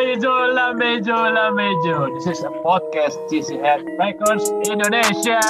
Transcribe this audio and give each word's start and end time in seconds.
Lamejo, 0.00 0.32
Lamejo, 0.56 1.18
Lamejo. 1.28 2.08
This 2.16 2.32
is 2.32 2.40
a 2.40 2.48
podcast 2.64 3.20
GC 3.28 3.60
Head 3.60 3.84
Records 4.00 4.48
Indonesia. 4.64 5.44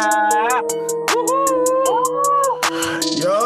Yo. 3.15 3.39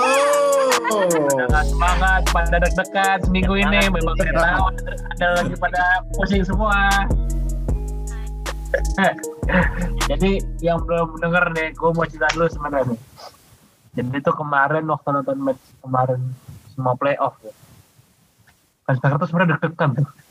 Sangat 1.28 1.68
semangat 1.68 2.24
pada 2.32 2.56
deg-degan 2.56 3.20
seminggu 3.20 3.52
ini. 3.52 3.84
Memang 3.92 4.16
saya 4.16 4.32
tahu 4.32 4.64
ada 5.12 5.26
lagi 5.44 5.54
pada 5.60 5.84
pusing 6.16 6.40
semua. 6.40 6.88
Jadi 10.08 10.40
yang 10.64 10.80
belum 10.88 11.20
denger 11.20 11.44
nih, 11.52 11.68
gue 11.76 11.90
mau 11.92 12.08
cerita 12.08 12.32
dulu 12.32 12.48
sebenarnya. 12.48 12.96
Jadi 13.92 14.08
itu 14.08 14.32
kemarin 14.32 14.88
waktu 14.88 15.08
nonton 15.20 15.36
match 15.36 15.60
kemarin 15.84 16.32
semua 16.72 16.96
playoff 16.96 17.36
ya. 17.44 17.52
Kan 18.88 18.96
sekarang 18.96 19.20
tuh 19.20 19.28
sebenarnya 19.28 19.60
deg-degan 19.60 20.00
tuh. 20.00 20.23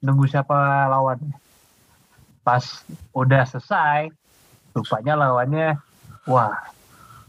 Nunggu 0.00 0.24
siapa 0.28 0.88
lawannya. 0.88 1.36
Pas 2.40 2.64
udah 3.12 3.44
selesai, 3.44 4.08
rupanya 4.72 5.14
lawannya, 5.16 5.76
wah 6.24 6.56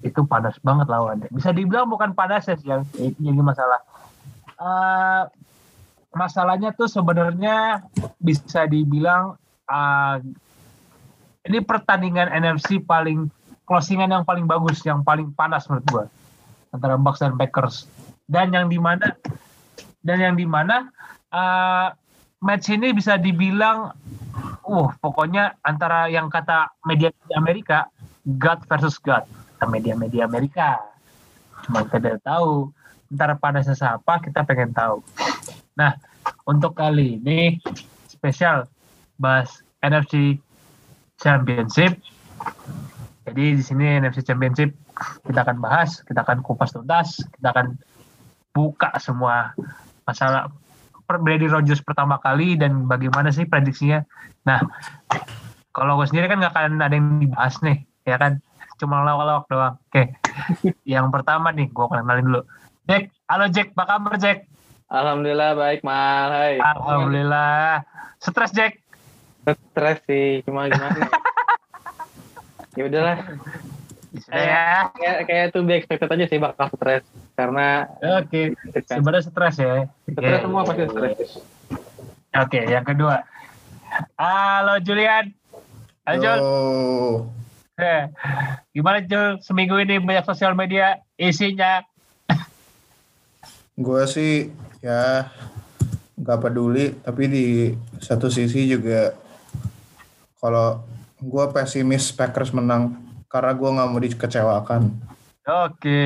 itu 0.01 0.25
panas 0.25 0.57
banget 0.65 0.89
lawannya. 0.89 1.29
Bisa 1.29 1.53
dibilang 1.53 1.87
bukan 1.87 2.15
panas 2.17 2.49
ya 2.49 2.57
yang 2.65 2.81
yang 3.21 3.37
masalah. 3.45 3.81
Uh, 4.61 5.25
masalahnya 6.13 6.73
tuh 6.73 6.89
sebenarnya 6.89 7.85
bisa 8.21 8.65
dibilang 8.69 9.37
uh, 9.69 10.17
ini 11.45 11.59
pertandingan 11.65 12.29
NFC 12.29 12.81
paling 12.81 13.29
closingan 13.65 14.11
yang 14.11 14.25
paling 14.25 14.45
bagus, 14.45 14.81
yang 14.85 15.01
paling 15.01 15.33
panas 15.33 15.65
menurut 15.69 15.85
gua 15.89 16.05
antara 16.71 16.95
Bucks 16.97 17.21
dan 17.21 17.35
Packers. 17.37 17.87
Dan 18.31 18.55
yang 18.55 18.71
di 18.71 18.79
mana 18.79 19.11
dan 20.01 20.17
yang 20.17 20.35
di 20.39 20.47
mana 20.47 20.89
uh, 21.29 21.93
match 22.41 22.73
ini 22.73 22.91
bisa 22.91 23.21
dibilang, 23.21 23.93
uh 24.65 24.89
pokoknya 24.99 25.55
antara 25.61 26.09
yang 26.09 26.27
kata 26.27 26.73
media 26.89 27.13
di 27.13 27.33
Amerika 27.37 27.87
God 28.41 28.65
versus 28.65 28.97
God, 29.01 29.25
media-media 29.61 30.25
Amerika. 30.25 30.81
Cuma 31.65 31.85
kita 31.85 32.17
tahu 32.25 32.73
antara 33.13 33.37
panasnya 33.37 33.77
siapa 33.77 34.17
kita 34.25 34.41
pengen 34.41 34.73
tahu. 34.73 35.05
Nah 35.77 35.93
untuk 36.49 36.73
kali 36.73 37.21
ini 37.21 37.61
spesial 38.09 38.65
bahas 39.21 39.61
NFC 39.85 40.41
Championship. 41.21 42.01
Jadi 43.29 43.61
di 43.61 43.63
sini 43.63 44.01
NFC 44.01 44.25
Championship 44.25 44.73
kita 45.25 45.45
akan 45.45 45.61
bahas, 45.61 46.01
kita 46.05 46.25
akan 46.25 46.41
kupas 46.41 46.73
tuntas, 46.73 47.21
kita 47.37 47.53
akan 47.53 47.77
buka 48.53 48.89
semua 48.97 49.53
masalah 50.05 50.49
Brady 51.19 51.51
Rogers 51.51 51.83
pertama 51.83 52.21
kali 52.21 52.55
dan 52.55 52.87
bagaimana 52.87 53.33
sih 53.33 53.43
prediksinya. 53.43 54.05
Nah, 54.47 54.63
kalau 55.75 55.99
gue 55.99 56.07
sendiri 56.07 56.31
kan 56.31 56.39
nggak 56.39 56.53
akan 56.55 56.79
ada 56.79 56.95
yang 56.95 57.19
dibahas 57.19 57.59
nih, 57.65 57.83
ya 58.07 58.15
kan? 58.15 58.39
Cuma 58.79 59.03
lawak-lawak 59.03 59.45
doang. 59.51 59.75
Oke, 59.89 60.15
yang 60.87 61.11
pertama 61.11 61.51
nih, 61.51 61.67
gue 61.71 61.85
kenalin 61.89 62.25
dulu. 62.27 62.41
Jack, 62.87 63.11
halo 63.27 63.45
Jack, 63.51 63.75
apa 63.75 63.83
kabar 63.87 64.15
Jack? 64.19 64.37
Alhamdulillah 64.91 65.51
baik 65.55 65.81
Mal, 65.87 66.29
hai. 66.31 66.55
Alhamdulillah. 66.59 67.87
Stres 68.19 68.51
Jack? 68.51 68.83
Stres 69.47 69.99
sih, 70.05 70.43
cuma 70.43 70.67
gimana? 70.67 71.07
ya 72.77 72.83
udahlah. 72.87 73.17
Ya. 74.27 74.91
Kayak 74.91 75.17
kayak 75.23 75.45
tuh 75.55 75.63
be 75.63 75.79
expected 75.79 76.11
aja 76.11 76.25
sih 76.27 76.35
bakal 76.35 76.67
stres 76.75 77.07
karena 77.41 77.89
Oke, 78.21 78.53
sebenarnya 78.85 79.25
stres 79.25 79.55
ya. 79.57 79.89
stres 80.05 80.29
Oke. 80.37 80.43
semua 80.45 80.61
pasti 80.61 80.83
stres. 80.85 81.17
Oke, 82.37 82.59
yang 82.69 82.85
kedua. 82.85 83.25
Halo 84.13 84.77
Julian. 84.85 85.33
Halo 86.05 86.17
Jul. 86.21 86.39
Eh, 87.81 88.03
Gimana 88.77 89.01
Jul? 89.01 89.41
Seminggu 89.41 89.81
ini 89.81 89.97
banyak 89.97 90.21
sosial 90.29 90.53
media 90.53 91.01
isinya. 91.17 91.81
Gue 93.73 94.05
sih 94.05 94.53
ya 94.85 95.33
nggak 96.21 96.39
peduli, 96.45 96.93
tapi 97.01 97.25
di 97.25 97.45
satu 97.97 98.29
sisi 98.29 98.69
juga 98.69 99.17
kalau 100.37 100.85
gue 101.17 101.45
pesimis 101.49 102.13
Packers 102.13 102.53
menang 102.53 103.01
karena 103.25 103.57
gue 103.57 103.69
nggak 103.73 103.89
mau 103.89 103.97
dikecewakan. 103.97 104.93
Oke, 105.41 106.05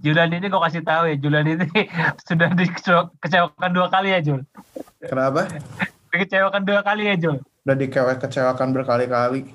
Julian 0.00 0.32
ini 0.32 0.48
gue 0.48 0.56
kasih 0.56 0.80
tahu 0.80 1.12
ya, 1.12 1.20
Julian 1.20 1.44
ini 1.52 1.68
sudah 2.28 2.48
dikecewakan 2.56 3.70
dua 3.76 3.92
kali 3.92 4.16
ya 4.16 4.24
Jul. 4.24 4.40
Kenapa? 5.04 5.52
Dikecewakan 6.08 6.64
dua 6.64 6.80
kali 6.80 7.12
ya 7.12 7.16
Jul. 7.20 7.36
Udah 7.68 7.76
dikecewakan 7.76 8.72
berkali-kali. 8.72 9.52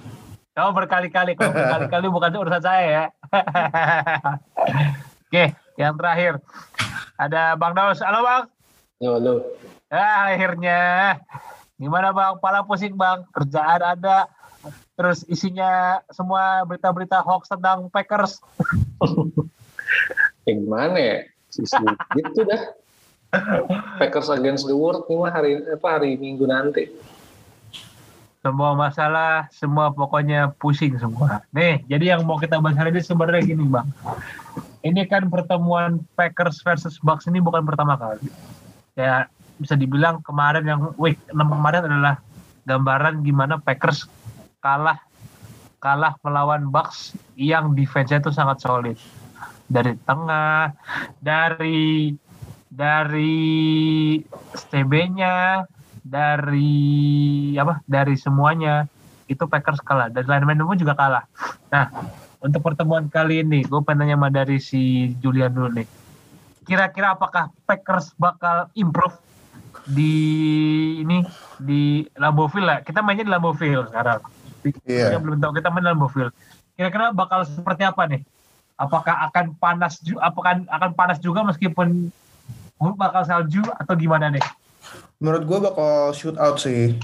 Oh 0.54 0.70
berkali-kali, 0.70 1.34
kalau 1.34 1.58
berkali-kali 1.58 2.06
bukan 2.14 2.38
urusan 2.38 2.62
saya 2.62 2.86
ya. 2.86 3.06
Oke, 5.26 5.58
yang 5.82 5.98
terakhir 5.98 6.38
ada 7.18 7.58
Bang 7.58 7.74
Daus. 7.74 7.98
Halo 8.06 8.22
Bang. 8.22 8.46
Yo 9.02 9.18
lo. 9.18 9.42
Ah, 9.90 10.30
akhirnya. 10.30 11.18
Gimana 11.82 12.14
Bang? 12.14 12.38
Pala 12.38 12.62
pusing 12.62 12.94
Bang. 12.94 13.26
Kerjaan 13.34 13.82
ada. 13.82 14.30
Terus 14.94 15.26
isinya 15.26 16.00
semua 16.14 16.62
berita-berita 16.70 17.26
hoax 17.26 17.50
tentang 17.50 17.90
Packers. 17.90 18.38
ya 20.48 20.54
gimana 20.58 20.98
ya 20.98 21.18
gitu 22.18 22.42
dah 22.48 22.62
Packers 23.98 24.30
against 24.30 24.70
the 24.70 24.76
world 24.78 25.06
ini 25.10 25.18
mah 25.18 25.34
hari 25.34 25.58
apa 25.66 25.88
hari 26.00 26.18
Minggu 26.18 26.46
nanti 26.46 26.90
Semua 28.44 28.76
masalah, 28.76 29.48
semua 29.56 29.88
pokoknya 29.96 30.52
pusing 30.60 31.00
semua. 31.00 31.40
Nih, 31.56 31.80
jadi 31.88 32.12
yang 32.12 32.28
mau 32.28 32.36
kita 32.36 32.60
bahas 32.60 32.76
hari 32.76 32.92
ini 32.92 33.00
sebenarnya 33.00 33.40
gini 33.40 33.64
Bang. 33.72 33.88
Ini 34.84 35.08
kan 35.08 35.32
pertemuan 35.32 36.04
Packers 36.20 36.60
versus 36.60 37.00
Bucks 37.00 37.24
ini 37.32 37.40
bukan 37.40 37.64
pertama 37.64 37.96
kali. 37.96 38.28
Ya 39.00 39.32
bisa 39.64 39.80
dibilang 39.80 40.20
kemarin 40.28 40.68
yang 40.68 40.92
week 41.00 41.16
6 41.32 41.40
kemarin 41.40 41.88
adalah 41.88 42.16
gambaran 42.68 43.24
gimana 43.24 43.64
Packers 43.64 44.12
kalah 44.60 45.00
kalah 45.84 46.16
melawan 46.24 46.72
Bucks 46.72 47.12
yang 47.36 47.76
defense-nya 47.76 48.24
itu 48.24 48.32
sangat 48.32 48.64
solid. 48.64 48.96
Dari 49.68 50.00
tengah 50.08 50.72
dari 51.20 52.16
dari 52.72 53.44
STB-nya 54.56 55.68
dari 56.08 56.72
apa? 57.60 57.84
Dari 57.84 58.16
semuanya 58.16 58.88
itu 59.28 59.44
Packers 59.44 59.84
kalah. 59.84 60.08
Dan 60.08 60.24
lineman 60.24 60.64
pun 60.64 60.80
juga 60.80 60.96
kalah. 60.96 61.28
Nah 61.68 61.92
untuk 62.40 62.64
pertemuan 62.64 63.12
kali 63.12 63.44
ini 63.44 63.68
gue 63.68 63.84
pengen 63.84 64.16
nanya 64.16 64.32
dari 64.32 64.64
si 64.64 65.12
Julian 65.20 65.52
dulu 65.52 65.84
nih. 65.84 65.88
Kira-kira 66.64 67.20
apakah 67.20 67.52
Packers 67.68 68.16
bakal 68.16 68.72
improve 68.80 69.20
di 69.84 70.16
ini 71.04 71.28
di 71.60 72.08
Lambeau 72.16 72.48
Field 72.48 72.88
kita 72.88 73.04
mainnya 73.04 73.28
di 73.28 73.34
Lambeau 73.36 73.52
Field 73.52 73.92
sekarang 73.92 74.24
Kita 74.72 75.20
belum 75.20 75.38
tahu 75.44 75.52
kita 75.60 75.68
main 75.70 75.84
Lambeau 75.84 76.08
Field 76.08 76.32
kira-kira 76.74 77.12
bakal 77.14 77.46
seperti 77.46 77.86
apa 77.86 78.08
nih 78.10 78.24
apakah 78.80 79.30
akan 79.30 79.54
panas 79.62 80.02
juga 80.02 80.26
apakah 80.26 80.66
akan 80.66 80.92
panas 80.98 81.18
juga 81.22 81.46
meskipun 81.46 82.10
bakal 82.98 83.24
salju 83.24 83.62
atau 83.78 83.94
gimana 83.94 84.34
nih 84.34 84.44
Menurut 85.24 85.44
gue 85.48 85.60
bakal 85.72 86.12
shoot 86.12 86.36
out 86.36 86.60
sih. 86.60 87.00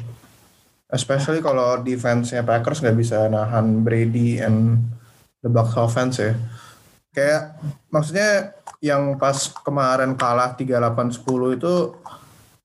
Especially 0.89 1.39
kalau 1.39 1.79
defense-nya 1.85 2.41
Packers 2.41 2.81
nggak 2.81 2.97
bisa 2.97 3.29
nahan 3.29 3.85
Brady 3.85 4.41
and 4.41 4.81
the 5.45 5.49
Bucks 5.49 5.77
offense 5.77 6.17
ya. 6.17 6.33
Kayak 7.13 7.61
maksudnya 7.93 8.57
yang 8.81 9.15
pas 9.21 9.53
kemarin 9.61 10.17
kalah 10.17 10.57
38-10 10.57 11.57
itu 11.61 11.73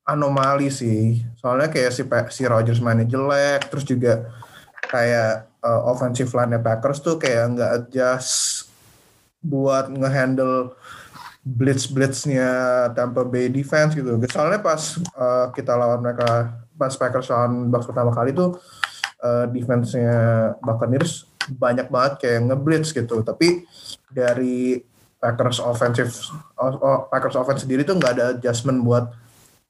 anomali 0.09 0.73
sih. 0.73 1.21
Soalnya 1.37 1.69
kayak 1.69 1.93
si 1.93 2.03
si 2.33 2.43
Rodgers 2.49 2.81
mainnya 2.81 3.05
jelek, 3.05 3.69
terus 3.69 3.85
juga 3.85 4.33
kayak 4.89 5.49
uh, 5.65 5.83
offensive 5.89 6.31
line 6.37 6.61
Packers 6.61 7.01
tuh 7.01 7.17
kayak 7.17 7.57
nggak 7.57 7.71
adjust 7.81 8.69
buat 9.45 9.93
ngehandle 9.93 10.73
blitz 11.45 11.85
blitznya 11.85 12.49
Tampa 12.97 13.21
Bay 13.29 13.53
defense 13.53 13.93
gitu. 13.93 14.17
Soalnya 14.33 14.65
pas 14.65 14.81
uh, 15.13 15.53
kita 15.53 15.77
lawan 15.77 16.01
mereka 16.01 16.57
pas 16.75 16.93
Packers 16.97 17.29
lawan 17.29 17.69
Bucks 17.69 17.85
pertama 17.85 18.11
kali 18.17 18.33
tuh 18.33 18.57
uh, 19.21 19.45
defense-nya 19.53 20.17
Buccaneers 20.65 21.29
banyak 21.45 21.93
banget 21.93 22.13
kayak 22.25 22.41
ngeblitz 22.49 22.97
gitu. 22.97 23.21
Tapi 23.21 23.69
dari 24.09 24.81
Packers 25.21 25.61
offensive 25.61 26.13
Packers 27.13 27.37
offense 27.37 27.69
sendiri 27.69 27.85
tuh 27.85 27.97
nggak 28.01 28.13
ada 28.17 28.25
adjustment 28.37 28.81
buat 28.81 29.13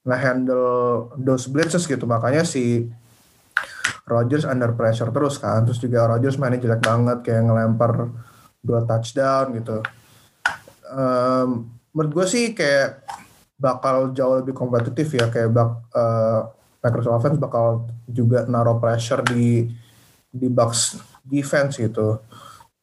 ngehandle 0.06 1.10
those 1.18 1.50
blitzes 1.50 1.90
gitu. 1.90 2.06
Makanya 2.06 2.46
si 2.46 2.86
Rodgers 4.04 4.44
under 4.44 4.72
pressure 4.76 5.08
terus 5.08 5.40
kan. 5.40 5.64
Terus 5.64 5.80
juga 5.80 6.08
Rodgers 6.08 6.36
mainnya 6.36 6.60
jelek 6.60 6.84
banget 6.84 7.18
kayak 7.24 7.42
ngelempar 7.48 7.92
dua 8.60 8.84
touchdown 8.84 9.56
gitu. 9.56 9.80
Um, 10.88 11.72
menurut 11.92 12.12
gue 12.22 12.26
sih 12.28 12.44
kayak 12.52 13.04
bakal 13.56 14.12
jauh 14.12 14.44
lebih 14.44 14.52
kompetitif 14.52 15.16
ya 15.16 15.32
kayak 15.32 15.50
bak, 15.52 15.70
uh, 15.96 16.52
Packers 16.84 17.08
offense 17.08 17.40
bakal 17.40 17.88
juga 18.04 18.44
naruh 18.44 18.76
pressure 18.76 19.24
di 19.24 19.64
di 20.28 20.48
Bucks 20.52 21.00
defense 21.24 21.80
gitu. 21.80 22.20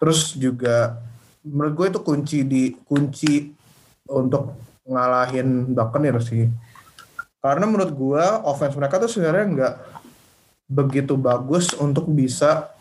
Terus 0.02 0.34
juga 0.34 0.98
menurut 1.46 1.74
gue 1.78 1.88
itu 1.94 2.00
kunci 2.02 2.40
di 2.42 2.74
kunci 2.82 3.54
untuk 4.10 4.58
ngalahin 4.90 5.78
Buccaneers 5.78 6.26
sih. 6.34 6.50
Karena 7.42 7.66
menurut 7.70 7.94
gue 7.94 8.26
offense 8.46 8.74
mereka 8.74 8.98
tuh 8.98 9.10
sebenarnya 9.10 9.46
nggak 9.54 9.74
begitu 10.72 11.20
bagus 11.20 11.76
untuk 11.76 12.08
bisa 12.08 12.72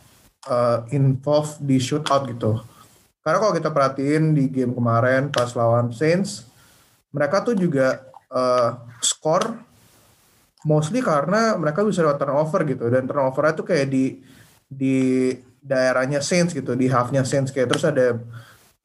uh, 0.47 0.87
involve 0.95 1.59
di 1.59 1.83
shootout 1.83 2.31
gitu. 2.31 2.63
Karena 3.21 3.39
kalau 3.43 3.53
kita 3.53 3.75
perhatiin 3.75 4.31
di 4.33 4.47
game 4.47 4.71
kemarin 4.71 5.29
pas 5.35 5.51
lawan 5.59 5.91
Saints, 5.91 6.47
mereka 7.11 7.43
tuh 7.43 7.59
juga 7.59 8.07
uh, 8.31 8.79
skor 9.03 9.59
mostly 10.63 11.03
karena 11.03 11.59
mereka 11.59 11.83
bisa 11.83 12.07
lewat 12.07 12.23
turnover 12.23 12.63
gitu. 12.71 12.87
Dan 12.87 13.11
turnovernya 13.11 13.55
tuh 13.59 13.67
kayak 13.67 13.91
di 13.91 14.23
di 14.71 15.35
daerahnya 15.61 16.23
Saints 16.23 16.55
gitu 16.55 16.79
di 16.79 16.87
halfnya 16.87 17.27
Saints. 17.27 17.51
Kayak 17.51 17.75
terus 17.75 17.85
ada 17.85 18.23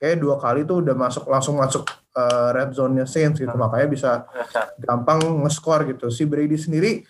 kayak 0.02 0.18
dua 0.18 0.42
kali 0.42 0.66
tuh 0.66 0.82
udah 0.82 0.98
masuk 0.98 1.30
langsung 1.30 1.56
masuk 1.62 1.88
uh, 2.18 2.50
red 2.52 2.74
zone-nya 2.74 3.06
Saints 3.06 3.38
gitu. 3.38 3.54
Makanya 3.54 3.88
bisa 3.88 4.12
gampang 4.82 5.22
nge-score 5.46 5.96
gitu. 5.96 6.12
Si 6.12 6.28
Brady 6.28 6.58
sendiri 6.60 7.06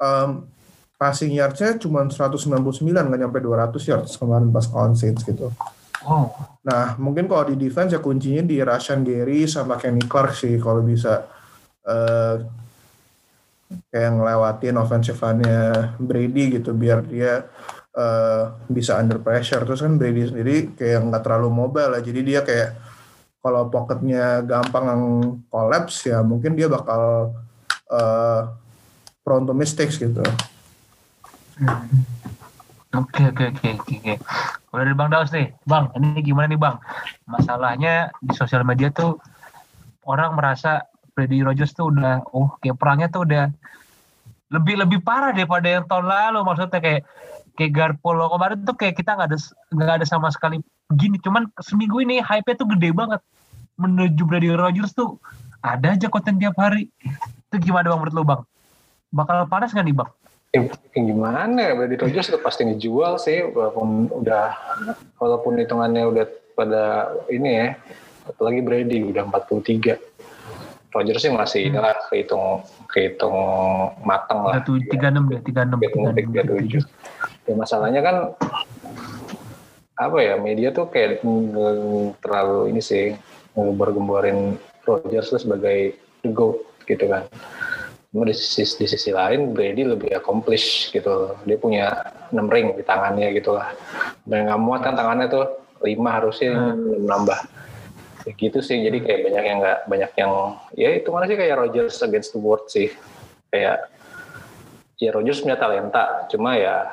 um, 0.00 0.50
passing 0.94 1.34
yards-nya 1.34 1.76
cuma 1.76 2.06
199 2.06 2.80
nggak 2.90 3.20
nyampe 3.20 3.38
200 3.42 3.90
yards 3.90 4.14
kemarin 4.16 4.48
pas 4.54 4.66
lawan 4.70 4.94
Saints 4.94 5.26
gitu 5.26 5.50
Oh, 6.04 6.28
Nah, 6.64 6.96
mungkin 6.96 7.28
kalau 7.28 7.48
di 7.52 7.56
defense 7.60 7.92
ya 7.92 8.00
kuncinya 8.00 8.40
di 8.44 8.60
Rashan 8.60 9.04
Gary 9.04 9.44
sama 9.44 9.76
Kenny 9.76 10.04
Clark 10.04 10.32
sih 10.32 10.56
kalau 10.56 10.80
bisa 10.80 11.28
eh 11.84 12.40
kayak 13.92 14.10
ngelewatin 14.16 14.80
offensive 14.80 15.20
line-nya 15.20 15.92
Brady 16.00 16.56
gitu 16.60 16.72
biar 16.72 17.04
dia 17.04 17.48
eh 17.92 18.44
bisa 18.68 18.96
under 18.96 19.20
pressure. 19.20 19.64
Terus 19.64 19.84
kan 19.84 20.00
Brady 20.00 20.28
sendiri 20.28 20.72
kayak 20.72 21.04
nggak 21.08 21.22
terlalu 21.24 21.48
mobile 21.52 21.92
lah. 21.92 22.00
Jadi 22.00 22.20
dia 22.24 22.40
kayak 22.40 22.80
kalau 23.44 23.68
pocketnya 23.68 24.40
gampang 24.40 24.84
yang 24.88 25.04
collapse 25.52 26.08
ya 26.08 26.24
mungkin 26.24 26.56
dia 26.56 26.68
bakal 26.68 27.32
eh 27.92 28.40
prone 29.20 29.44
to 29.44 29.52
mistakes 29.52 30.00
gitu. 30.00 30.24
Oke 32.94 33.22
oke 33.30 33.44
oke 33.54 33.68
oke. 33.78 34.14
Kalau 34.74 34.82
dari 34.82 34.96
Bang 34.98 35.10
Daus 35.14 35.30
nih, 35.30 35.54
Bang, 35.70 35.94
ini 35.94 36.18
gimana 36.22 36.50
nih 36.50 36.58
Bang? 36.58 36.82
Masalahnya 37.30 38.10
di 38.18 38.34
sosial 38.34 38.66
media 38.66 38.90
tuh 38.90 39.22
orang 40.02 40.34
merasa 40.34 40.82
Freddy 41.14 41.46
Rogers 41.46 41.78
tuh 41.78 41.94
udah, 41.94 42.26
oh 42.34 42.58
kayak 42.58 42.74
perangnya 42.74 43.06
tuh 43.06 43.22
udah 43.22 43.54
lebih 44.50 44.82
lebih 44.82 44.98
parah 45.06 45.30
daripada 45.30 45.66
yang 45.70 45.86
tahun 45.86 46.10
lalu. 46.10 46.42
Maksudnya 46.42 46.82
kayak 46.82 47.02
kayak 47.54 47.72
Garpolo 47.72 48.26
kemarin 48.34 48.66
tuh 48.66 48.74
kayak 48.74 48.98
kita 48.98 49.14
nggak 49.14 49.28
ada 49.30 49.38
nggak 49.70 49.94
ada 50.02 50.06
sama 50.06 50.28
sekali 50.34 50.58
gini. 50.90 51.22
Cuman 51.22 51.46
seminggu 51.62 52.02
ini 52.02 52.18
hype-nya 52.18 52.58
tuh 52.58 52.66
gede 52.74 52.90
banget 52.90 53.22
menuju 53.78 54.22
Brady 54.26 54.50
Rogers 54.54 54.94
tuh 54.94 55.18
ada 55.62 55.94
aja 55.94 56.10
konten 56.10 56.38
tiap 56.38 56.58
hari. 56.58 56.90
Itu 57.50 57.62
gimana 57.62 57.94
bang 57.94 57.98
menurut 58.02 58.14
lo 58.14 58.22
bang? 58.26 58.42
Bakal 59.14 59.46
panas 59.46 59.70
nggak 59.70 59.86
nih 59.86 59.96
bang? 60.02 60.10
Ya, 60.54 60.62
gimana 60.94 61.58
ya? 61.58 61.74
Brady 61.74 61.98
Rogers 61.98 62.30
udah 62.30 62.42
pasti 62.46 62.62
ngejual 62.62 63.18
sih 63.18 63.42
walaupun 63.42 64.06
udah 64.14 64.54
walaupun 65.18 65.58
hitungannya 65.58 66.06
udah 66.06 66.24
pada 66.54 67.10
ini 67.26 67.50
ya 67.50 67.68
apalagi 68.24 68.62
Brady 68.62 69.02
udah 69.10 69.26
43 69.26 69.98
Rogers 70.94 71.18
sih 71.18 71.34
masih 71.34 71.60
Hmm. 71.66 71.70
inilah 71.74 71.94
kehitung 72.06 72.62
kehitung 72.86 73.34
matang 74.06 74.46
lah. 74.46 74.62
Tiga 74.62 74.66
tuh 74.70 74.76
tiga 74.86 75.06
enam 75.10 75.24
deh, 75.26 75.42
tiga 75.42 75.60
enam, 75.66 75.82
Kehitung 75.82 76.14
pick 76.14 76.26
dia 76.30 76.42
tujuh. 76.46 76.82
ya 77.44 77.54
masalahnya 77.58 78.00
kan 78.00 78.16
apa 79.94 80.16
ya 80.22 80.38
media 80.38 80.70
tuh 80.70 80.86
kayak 80.86 81.18
terlalu 82.22 82.70
ini 82.70 82.78
sih 82.78 83.18
Rogers 84.86 85.28
tuh 85.34 85.40
sebagai 85.42 85.98
the 86.22 86.30
GOAT 86.30 86.62
gitu 86.86 87.10
kan 87.10 87.26
Cuma 88.14 88.30
di 88.30 88.34
sisi, 88.38 88.62
di 88.78 88.86
sisi 88.86 89.10
lain 89.10 89.50
Brady 89.50 89.82
lebih 89.82 90.14
accomplish 90.14 90.94
gitu. 90.94 91.34
Dia 91.42 91.58
punya 91.58 92.14
6 92.30 92.46
ring 92.46 92.78
di 92.78 92.86
tangannya 92.86 93.34
gitu 93.34 93.58
lah. 93.58 93.74
Dan 94.22 94.46
nggak 94.46 94.60
muat 94.62 94.86
kan 94.86 94.94
tangannya 94.94 95.26
tuh 95.26 95.50
5 95.82 96.14
harusnya 96.14 96.54
Hmm. 96.54 97.10
nambah. 97.10 97.42
Ya 98.22 98.32
gitu 98.38 98.62
sih. 98.62 98.78
Jadi 98.86 99.02
kayak 99.02 99.20
banyak 99.26 99.44
yang 99.44 99.58
nggak 99.58 99.78
banyak 99.90 100.12
yang 100.14 100.30
ya 100.78 100.94
itu 100.94 101.10
mana 101.10 101.26
sih 101.26 101.34
kayak 101.34 101.58
Rogers 101.58 101.98
against 102.06 102.30
the 102.30 102.38
world 102.38 102.62
sih. 102.70 102.94
Kayak 103.50 103.90
ya 105.02 105.10
Rogers 105.10 105.42
punya 105.42 105.58
talenta, 105.58 106.30
cuma 106.30 106.54
ya 106.54 106.86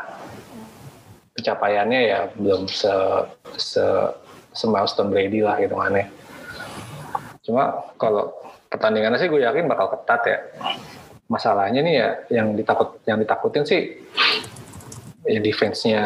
pencapaiannya 1.37 2.01
ya 2.01 2.19
belum 2.33 2.65
se 2.65 2.89
se 3.61 3.85
se 4.57 4.65
milestone 4.65 5.13
Brady 5.13 5.45
lah 5.45 5.61
gitu 5.61 5.77
aneh. 5.77 6.09
Cuma 7.45 7.93
kalau 8.01 8.33
pertandingannya 8.73 9.21
sih 9.21 9.29
gue 9.29 9.45
yakin 9.45 9.69
bakal 9.69 9.93
ketat 9.93 10.21
ya 10.25 10.39
masalahnya 11.31 11.79
nih 11.79 11.95
ya 11.95 12.09
yang 12.43 12.51
ditakut 12.59 12.99
yang 13.07 13.15
ditakutin 13.23 13.63
sih 13.63 14.03
ya 15.23 15.39
defense-nya 15.39 16.03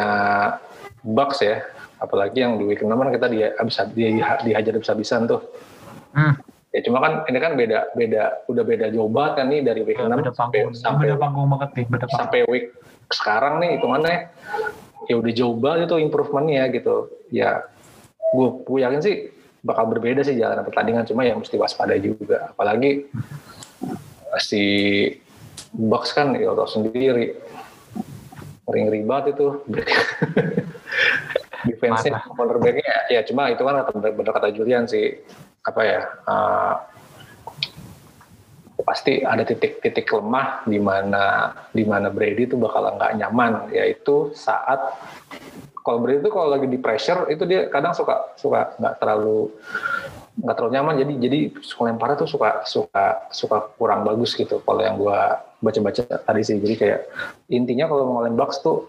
Bucks 1.02 1.42
ya. 1.42 1.66
Apalagi 1.96 2.44
yang 2.44 2.60
di 2.60 2.64
week 2.68 2.84
6 2.84 2.92
kan 2.92 3.08
kita 3.08 3.26
dia 3.32 3.46
habis 3.56 3.74
dia 3.96 4.08
dihajar 4.44 4.72
habis-habisan 4.76 5.24
tuh. 5.26 5.40
Hmm, 6.12 6.36
ya 6.70 6.80
cuma 6.84 7.00
kan 7.00 7.12
ini 7.24 7.38
kan 7.40 7.56
beda 7.56 7.96
beda 7.96 8.46
udah 8.52 8.64
beda 8.68 8.86
jauh 8.92 9.08
banget 9.08 9.32
kan 9.42 9.46
nih 9.48 9.60
dari 9.64 9.80
week 9.80 9.96
6 9.96 10.12
beda 10.12 10.32
panggung, 10.36 10.76
sampai 10.76 11.08
beda 11.08 11.16
panggung 11.16 11.46
banget 11.48 11.70
nih, 11.72 11.84
beda 11.88 12.04
panggung. 12.04 12.18
sampai 12.20 12.40
week 12.52 12.66
sekarang 13.08 13.54
nih 13.64 13.70
hitungannya 13.80 14.16
ya 15.08 15.14
udah 15.16 15.32
jauh 15.32 15.56
banget 15.56 15.88
itu 15.88 15.96
improvementnya 16.04 16.64
gitu. 16.68 16.96
Ya 17.32 17.64
gue 18.36 18.48
gue 18.60 18.78
yakin 18.84 19.00
sih 19.00 19.14
bakal 19.64 19.88
berbeda 19.88 20.20
sih 20.20 20.36
jalan 20.36 20.62
pertandingan 20.62 21.08
cuma 21.08 21.24
ya 21.24 21.32
mesti 21.32 21.56
waspada 21.56 21.96
juga. 21.96 22.52
Apalagi 22.52 23.08
si 24.42 24.62
Bucks 25.76 26.16
kan 26.16 26.32
ya 26.36 26.56
tau 26.56 26.68
sendiri. 26.68 27.36
Ring 28.66 28.90
ribat 28.90 29.30
itu. 29.30 29.62
Defense-nya 31.66 32.22
cornerback-nya 32.30 33.10
ya 33.10 33.26
cuma 33.26 33.50
itu 33.50 33.62
kan 33.62 33.82
bener 33.92 34.32
kata 34.32 34.54
Julian 34.54 34.86
sih. 34.86 35.18
Apa 35.66 35.80
ya 35.82 36.00
uh, 36.26 36.74
pasti 38.86 39.26
ada 39.26 39.42
titik-titik 39.42 40.06
lemah 40.14 40.62
di 40.62 40.78
mana 40.78 41.50
di 41.74 41.82
mana 41.82 42.06
Brady 42.06 42.46
itu 42.46 42.56
bakal 42.58 42.94
nggak 42.94 43.18
nyaman. 43.18 43.70
Yaitu 43.74 44.30
saat 44.34 44.78
kalau 45.82 46.02
Brady 46.02 46.22
itu 46.22 46.30
kalau 46.30 46.48
lagi 46.50 46.66
di 46.66 46.78
pressure 46.78 47.30
itu 47.30 47.46
dia 47.46 47.70
kadang 47.70 47.94
suka 47.94 48.34
suka 48.38 48.74
nggak 48.78 48.94
terlalu 49.02 49.50
nggak 50.36 50.54
terlalu 50.56 50.72
nyaman. 50.76 50.94
Jadi 51.00 51.12
jadi 51.20 51.38
lemparnya 51.56 52.16
tuh 52.20 52.28
suka 52.28 52.62
suka 52.68 53.04
suka 53.32 53.58
kurang 53.80 54.04
bagus 54.04 54.36
gitu 54.36 54.60
kalau 54.62 54.80
yang 54.84 54.96
gua 55.00 55.40
baca-baca 55.64 56.04
tadi 56.04 56.42
sih. 56.44 56.60
Jadi 56.60 56.74
kayak 56.76 57.00
intinya 57.48 57.88
kalau 57.88 58.04
mau 58.08 58.22
Bucks 58.28 58.60
tuh 58.60 58.84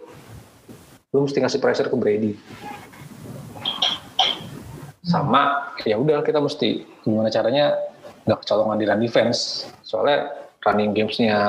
lu 1.16 1.24
mesti 1.24 1.40
ngasih 1.40 1.60
pressure 1.64 1.88
ke 1.88 1.98
Brady. 1.98 2.34
Sama 5.08 5.72
ya 5.88 5.96
udah 5.96 6.20
kita 6.20 6.44
mesti 6.44 6.84
gimana 7.08 7.32
caranya 7.32 7.80
nggak 8.28 8.44
kecolongan 8.44 8.78
di 8.78 8.86
run 8.86 9.00
defense. 9.00 9.72
Soalnya 9.88 10.36
running 10.68 10.92
gamesnya 10.92 11.40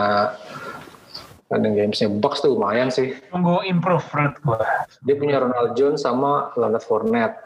running 1.50 1.74
gamesnya 1.74 2.06
Bucks 2.06 2.38
tuh 2.38 2.54
lumayan 2.54 2.94
sih. 2.94 3.18
Tunggu 3.34 3.66
improve 3.66 4.06
menurut 4.14 4.36
gua. 4.46 4.62
dia 5.02 5.18
punya 5.18 5.42
Ronald 5.42 5.74
Jones 5.74 6.06
sama 6.06 6.54
Leonard 6.54 6.86
Fournette. 6.86 7.36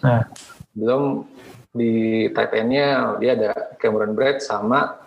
Nah, 0.00 0.24
belum 0.72 1.28
di 1.78 1.94
tight 2.34 2.50
end-nya 2.52 3.14
dia 3.16 3.38
ada 3.38 3.50
Cameron 3.78 4.12
Brett 4.12 4.42
sama 4.42 4.98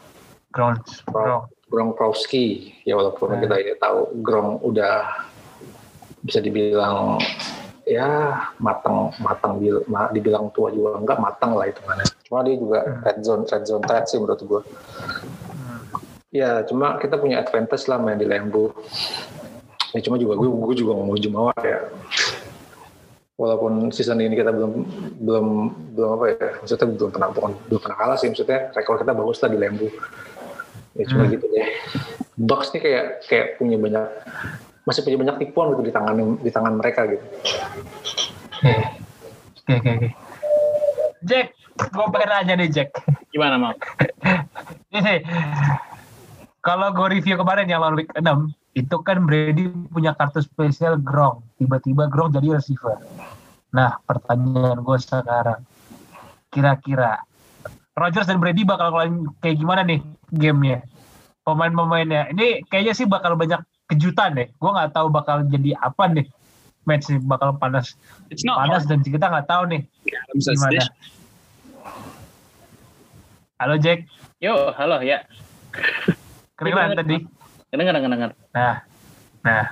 ground. 0.56 0.80
Gronkowski. 1.68 2.75
Ya 2.84 2.96
walaupun 2.96 3.32
Hmm. 3.32 3.40
kita 3.40 3.56
ya 3.60 3.75
tahu 3.75 4.12
Gronk 4.20 4.60
udah 4.63 5.28
bisa 6.20 6.40
dibilang 6.40 7.20
ya 7.84 8.36
matang 8.58 9.12
matang 9.18 9.58
bil- 9.58 9.84
ma- 9.88 10.12
dibilang 10.12 10.51
tua 10.51 10.72
juga. 10.72 11.00
Enggak 11.00 11.20
matang 11.20 11.56
lah 11.56 11.68
itu 11.68 11.80
mana 11.84 12.04
cuma 12.28 12.44
dia 12.44 12.56
juga 12.56 12.80
Hmm. 12.84 13.00
red 13.04 13.18
zone 13.22 13.44
red 13.46 13.63
zone 13.63 13.84
threat 13.84 14.06
sih 14.08 14.20
menurut 14.20 14.40
gua. 14.44 14.62
Ya 16.32 16.63
cuma 16.63 16.96
kita 16.96 17.20
punya 17.20 17.40
advantage 17.40 17.88
lah 17.88 18.00
main 18.00 18.16
di 18.16 18.24
Lambeau. 18.24 18.72
Ya 19.92 20.00
cuma 20.00 20.16
juga 20.16 20.40
gue 20.40 20.48
gue 20.48 20.75
juga 20.78 20.96
mau 20.96 21.16
Jumawa 21.16 21.51
ya 21.60 21.84
walaupun 23.41 23.89
season 23.89 24.21
ini 24.21 24.38
kita 24.38 24.53
belum 24.53 24.86
belum 25.17 25.45
belum 25.98 26.10
apa 26.21 26.25
ya 26.29 26.50
maksudnya 26.62 26.88
belum 26.93 27.10
pernah 27.10 27.29
bukan 27.33 27.51
belum 27.74 27.81
pernah 27.81 27.98
kalah 27.98 28.17
sih 28.21 28.29
maksudnya 28.29 28.69
rekor 28.77 29.01
kita 29.01 29.17
bagus 29.17 29.41
lah 29.41 29.50
di 29.50 29.57
Lambeau 29.57 29.89
ya 30.93 31.03
cuma 31.10 31.25
Hmm. 31.25 31.33
gitu 31.33 31.45
deh 31.50 31.67
Bucks 32.38 32.69
nih 32.77 32.81
kayak 32.86 33.05
kayak 33.25 33.48
punya 33.57 33.81
banyak 33.81 34.05
masih 34.86 35.01
punya 35.01 35.17
banyak 35.17 35.36
tipuan 35.41 35.74
gitu 35.74 35.81
di 35.89 35.93
tangan 35.93 36.15
di 36.38 36.51
tangan 36.53 36.74
mereka 36.77 37.10
gitu 37.10 37.25
Oke, 39.62 39.77
oke, 39.77 39.89
oke. 39.89 40.10
Jack, 41.21 41.53
gue 41.77 42.05
pengen 42.12 42.29
nanya 42.29 42.53
nih 42.62 42.69
Jack. 42.69 42.89
Gimana 43.29 43.55
mau? 43.57 43.74
Ini 44.93 45.21
kalau 46.62 46.93
gue 46.93 47.07
review 47.17 47.38
kemarin 47.38 47.65
yang 47.65 47.81
lawan 47.81 47.98
week 47.98 48.10
6 48.13 48.21
itu 48.72 48.96
kan 49.04 49.28
Brady 49.28 49.68
punya 49.92 50.16
kartu 50.16 50.40
spesial 50.40 50.96
Gronk. 51.00 51.44
Tiba-tiba 51.60 52.08
Gronk 52.08 52.40
jadi 52.40 52.56
receiver. 52.56 53.04
Nah 53.75 54.00
pertanyaan 54.08 54.80
gue 54.80 54.98
sekarang 55.00 55.62
kira-kira 56.51 57.24
Rodgers 57.96 58.28
dan 58.28 58.40
Brady 58.40 58.63
bakal 58.63 58.96
kayak 59.44 59.56
gimana 59.60 59.84
nih 59.84 60.00
gamenya? 60.32 60.88
Pemain-pemainnya. 61.44 62.32
Ini 62.32 62.63
kayaknya 62.72 62.94
sih 62.96 63.08
bakal 63.10 63.36
banyak 63.36 63.60
kejutan 63.92 64.40
deh. 64.40 64.48
Gue 64.56 64.72
nggak 64.72 64.96
tahu 64.96 65.12
bakal 65.12 65.44
jadi 65.51 65.75
apa 65.75 66.08
nih. 66.08 66.28
Match 66.88 67.12
nih 67.12 67.20
bakal 67.28 67.60
panas. 67.60 68.00
It's 68.32 68.48
not 68.48 68.63
panas 68.63 68.88
hard. 68.88 68.90
dan 68.96 69.00
kita 69.04 69.25
nggak 69.28 69.48
tahu 69.51 69.63
nih 69.70 69.82
says 70.40 70.56
gimana. 70.58 70.88
halo 73.60 73.75
Jack. 73.78 74.08
Yo, 74.42 74.74
halo 74.74 75.04
ya. 75.06 75.22
kedengeran 76.58 76.98
tadi? 76.98 77.22
Dengar, 77.70 77.94
dengar. 78.00 78.32
Nah 78.51 78.84
nah 79.41 79.65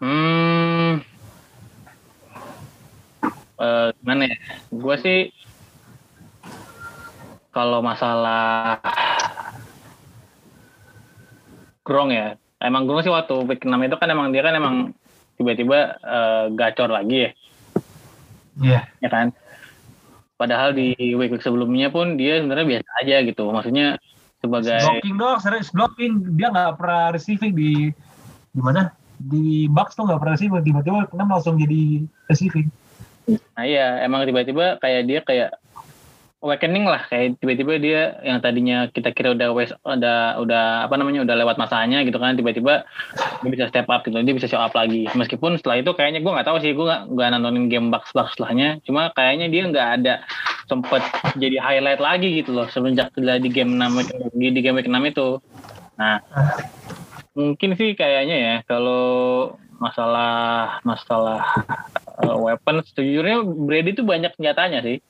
Hmm. 0.00 1.04
Eh, 3.60 3.88
gimana 4.00 4.32
ya? 4.32 4.36
Gue 4.72 4.96
sih 4.96 5.18
kalau 7.52 7.84
masalah 7.84 8.80
Grong 11.84 12.16
ya, 12.16 12.40
emang 12.64 12.88
Grong 12.88 13.04
sih 13.04 13.12
waktu 13.12 13.44
week 13.44 13.60
6 13.60 13.76
itu 13.76 13.96
kan 14.00 14.08
emang 14.08 14.32
dia 14.32 14.40
kan 14.40 14.56
emang 14.56 14.96
tiba-tiba 15.36 16.00
eh, 16.00 16.44
gacor 16.56 16.88
lagi 16.88 17.28
ya, 17.28 17.30
Iya 18.60 18.80
ya 19.04 19.08
kan? 19.12 19.36
Padahal 20.40 20.72
di 20.72 20.96
week 20.96 21.36
week 21.36 21.44
sebelumnya 21.44 21.92
pun 21.92 22.16
dia 22.16 22.40
sebenarnya 22.40 22.80
biasa 22.80 22.88
aja 23.04 23.16
gitu. 23.28 23.44
Maksudnya 23.52 24.00
sebagai 24.40 24.80
blocking 24.80 25.16
doang 25.20 25.38
serius 25.38 25.68
blocking 25.68 26.12
dia 26.40 26.48
nggak 26.48 26.80
pernah 26.80 27.12
receiving 27.12 27.52
di 27.52 27.92
di 28.50 28.60
mana? 28.60 28.90
Di 29.20 29.68
Bucks 29.68 29.94
tuh 29.94 30.08
nggak 30.08 30.16
pernah 30.16 30.34
receiving. 30.34 30.64
Tiba-tiba 30.64 30.98
enam 31.12 31.28
langsung 31.28 31.60
jadi 31.60 32.08
receiving. 32.32 32.72
Nah 33.28 33.64
iya, 33.68 34.00
emang 34.02 34.24
tiba-tiba 34.24 34.80
kayak 34.80 35.02
dia 35.06 35.20
kayak 35.22 35.59
awakening 36.40 36.88
lah, 36.88 37.04
kayak 37.12 37.36
tiba-tiba 37.36 37.72
dia 37.76 38.00
yang 38.24 38.40
tadinya 38.40 38.88
kita 38.88 39.12
kira 39.12 39.36
udah 39.36 39.52
wes, 39.52 39.76
udah 39.84 40.40
udah 40.40 40.88
apa 40.88 40.94
namanya 40.96 41.20
udah 41.28 41.36
lewat 41.36 41.56
masanya 41.60 42.00
gitu 42.00 42.16
kan, 42.16 42.32
tiba-tiba 42.32 42.88
dia 43.44 43.50
bisa 43.52 43.68
step 43.68 43.84
up 43.92 44.00
gitu, 44.08 44.16
dia 44.24 44.32
bisa 44.32 44.48
show 44.48 44.60
up 44.60 44.72
lagi. 44.72 45.04
Meskipun 45.12 45.60
setelah 45.60 45.84
itu 45.84 45.92
kayaknya 45.92 46.24
gue 46.24 46.32
nggak 46.32 46.48
tahu 46.48 46.58
sih, 46.64 46.72
gue 46.72 46.84
nggak 46.88 47.28
nontonin 47.36 47.68
game 47.68 47.92
box 47.92 48.08
box 48.16 48.34
setelahnya, 48.34 48.80
cuma 48.88 49.12
kayaknya 49.12 49.52
dia 49.52 49.62
nggak 49.68 49.88
ada 50.00 50.14
sempet 50.64 51.02
jadi 51.36 51.60
highlight 51.60 52.00
lagi 52.00 52.40
gitu 52.40 52.56
loh 52.56 52.70
semenjak 52.72 53.12
di 53.18 53.50
game 53.52 53.76
6 53.76 54.32
di, 54.32 54.48
di 54.48 54.60
game 54.64 54.80
week 54.80 54.88
6 54.88 54.96
itu. 55.12 55.28
Nah, 56.00 56.24
mungkin 57.36 57.76
sih 57.76 57.92
kayaknya 57.92 58.36
ya 58.40 58.54
kalau 58.64 59.52
masalah 59.80 60.76
masalah 60.84 61.40
uh, 62.20 62.36
weapon 62.36 62.84
sejujurnya 62.84 63.44
Brady 63.44 63.96
tuh 63.96 64.04
banyak 64.04 64.36
senjatanya 64.36 64.84
sih 64.84 65.00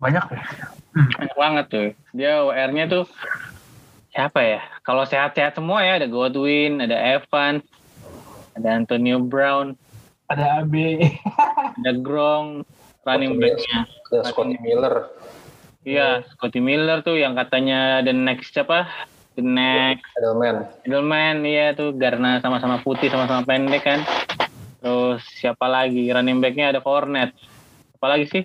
banyak 0.00 0.24
ya? 0.32 0.42
Banyak 0.90 1.36
banget 1.36 1.64
tuh 1.70 1.88
dia 2.16 2.42
WR-nya 2.42 2.84
tuh 2.90 3.04
siapa 4.10 4.40
ya? 4.42 4.60
Kalau 4.82 5.06
sehat-sehat 5.06 5.54
semua 5.54 5.84
ya 5.84 6.00
ada 6.00 6.08
Godwin 6.08 6.80
ada 6.82 6.96
Evans 6.96 7.62
ada 8.58 8.68
Antonio 8.74 9.22
Brown 9.22 9.78
ada 10.26 10.64
AB 10.64 10.74
ada 11.78 11.92
Gronk 12.00 12.66
running 13.04 13.40
back-nya. 13.40 13.88
Ada 14.10 14.30
Scotty 14.30 14.56
Miller. 14.60 15.08
iya 15.86 16.20
Scotty 16.36 16.60
Miller 16.60 17.00
tuh 17.00 17.16
yang 17.16 17.32
katanya 17.32 18.04
the 18.04 18.12
next 18.12 18.52
siapa 18.52 18.88
the 19.38 19.44
next 19.44 20.04
Edelman. 20.18 20.68
Edelman 20.84 21.36
iya 21.46 21.72
tuh. 21.72 21.96
Karena 21.96 22.42
sama-sama 22.42 22.82
putih 22.82 23.08
sama-sama 23.08 23.46
pendek 23.46 23.82
kan. 23.86 24.00
Terus 24.80 25.24
siapa 25.40 25.68
lagi? 25.68 26.08
Running 26.08 26.40
back-nya 26.40 26.72
ada 26.72 26.80
Fournette. 26.84 27.36
Apa 28.00 28.16
lagi 28.16 28.26
sih 28.28 28.42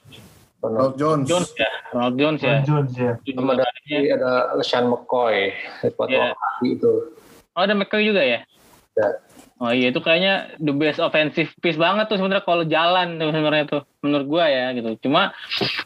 Ronald 0.65 0.93
Ronald 0.93 0.95
Jones. 0.97 1.25
Jones 1.29 1.49
ya 1.53 1.69
Ronald 1.93 2.15
Jones 2.17 2.41
ya 2.41 2.55
Jones 2.65 2.91
ya 2.97 3.11
sama 3.37 3.53
juga 3.53 3.65
ada, 3.65 4.15
ada 4.17 4.31
LeSean 4.57 4.85
McCoy. 4.89 5.53
Iya. 5.85 6.33
yeah. 6.33 6.33
itu. 6.65 6.91
oh 7.53 7.61
ada 7.61 7.73
McCoy 7.77 8.03
juga 8.03 8.23
ya 8.25 8.41
Ya. 8.95 9.11
oh 9.59 9.75
iya 9.75 9.91
itu 9.91 9.99
kayaknya 9.99 10.55
the 10.55 10.71
best 10.71 11.03
offensive 11.03 11.51
piece 11.59 11.75
banget 11.75 12.07
tuh 12.07 12.15
sebenarnya 12.15 12.47
kalau 12.47 12.63
jalan 12.63 13.19
tuh 13.19 13.27
sebenarnya 13.27 13.65
tuh 13.67 13.81
menurut 13.99 14.23
gua 14.23 14.47
ya 14.47 14.71
gitu 14.71 14.95
cuma 15.03 15.35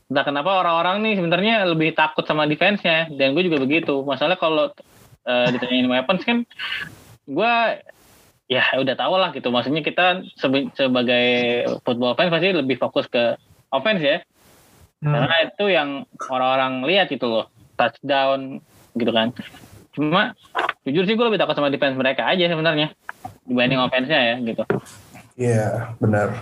entah 0.06 0.22
kenapa 0.22 0.62
orang-orang 0.62 1.02
nih 1.02 1.14
sebenarnya 1.18 1.66
lebih 1.66 1.98
takut 1.98 2.22
sama 2.30 2.46
defense-nya 2.46 3.10
dan 3.18 3.34
gue 3.34 3.50
juga 3.50 3.58
begitu 3.58 4.06
masalah 4.06 4.38
kalau 4.38 4.70
eh, 5.26 5.48
ditanyain 5.50 5.90
weapons 5.90 6.22
kan 6.22 6.46
gua 7.26 7.82
ya 8.46 8.78
udah 8.78 8.94
tau 8.94 9.18
lah 9.18 9.34
gitu 9.34 9.50
maksudnya 9.50 9.82
kita 9.82 10.22
sebe- 10.38 10.70
sebagai 10.78 11.26
football 11.82 12.14
fans 12.14 12.30
pasti 12.30 12.54
lebih 12.54 12.78
fokus 12.78 13.10
ke 13.10 13.38
offense 13.74 14.02
ya 14.06 14.18
Hmm. 15.00 15.16
karena 15.16 15.36
itu 15.48 15.66
yang 15.72 15.90
orang-orang 16.28 16.84
lihat 16.84 17.08
gitu 17.08 17.24
loh 17.28 17.46
touchdown 17.80 18.60
gitu 19.00 19.12
kan. 19.16 19.32
Cuma 19.96 20.36
jujur 20.84 21.08
sih 21.08 21.16
gue 21.16 21.26
lebih 21.26 21.40
takut 21.40 21.56
sama 21.56 21.72
defense 21.72 21.96
mereka 21.96 22.28
aja 22.28 22.52
sebenarnya 22.52 22.92
dibanding 23.48 23.80
offense-nya 23.80 24.20
ya 24.20 24.36
gitu. 24.44 24.64
Iya, 25.40 25.96
benar. 26.04 26.36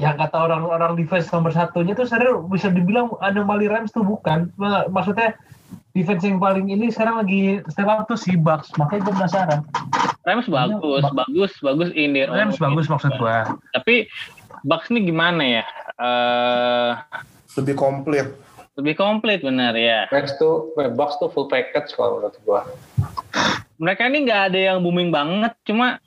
yang 0.00 0.16
kata 0.16 0.48
orang-orang 0.48 0.96
defense 0.96 1.28
nomor 1.28 1.52
satunya 1.52 1.92
tuh 1.92 2.08
sebenarnya 2.08 2.40
bisa 2.48 2.72
dibilang 2.72 3.12
anomali 3.20 3.68
Rams 3.68 3.92
tuh 3.92 4.00
bukan. 4.00 4.48
Ma- 4.56 4.88
maksudnya 4.88 5.36
defense 5.92 6.24
yang 6.24 6.40
paling 6.40 6.72
ini 6.72 6.88
sekarang 6.88 7.20
lagi 7.20 7.60
step 7.68 7.84
up 7.84 8.08
tuh 8.08 8.16
si 8.16 8.32
Bucks 8.32 8.72
makanya 8.80 9.06
gue 9.06 9.14
penasaran. 9.20 9.60
Rams 10.24 10.48
bagus 10.48 11.04
Bak- 11.04 11.28
bagus 11.28 11.52
bagus 11.60 11.90
in 11.92 12.16
their 12.16 12.32
own 12.32 12.40
Rams 12.48 12.56
bagus 12.56 12.88
maksud 12.88 13.12
gua. 13.20 13.44
Tapi 13.76 14.08
Bucks 14.64 14.88
nih 14.88 15.04
gimana 15.04 15.60
ya 15.60 15.64
eh 16.00 16.90
Lebih 17.54 17.76
komplit. 17.76 18.26
lebih 18.78 18.94
komplit 18.96 19.44
benar 19.44 19.76
ya 19.76 20.08
Max 20.08 20.40
tuh, 20.40 20.72
Bucks 20.96 21.20
tuh 21.20 21.28
full 21.28 21.46
package 21.46 21.92
kalau 21.92 22.16
menurut 22.16 22.36
gua. 22.42 22.64
mereka 23.76 24.08
ini 24.08 24.24
nggak 24.24 24.42
ada 24.52 24.60
yang 24.72 24.78
booming 24.80 25.12
banget 25.12 25.52
cuma 25.68 26.00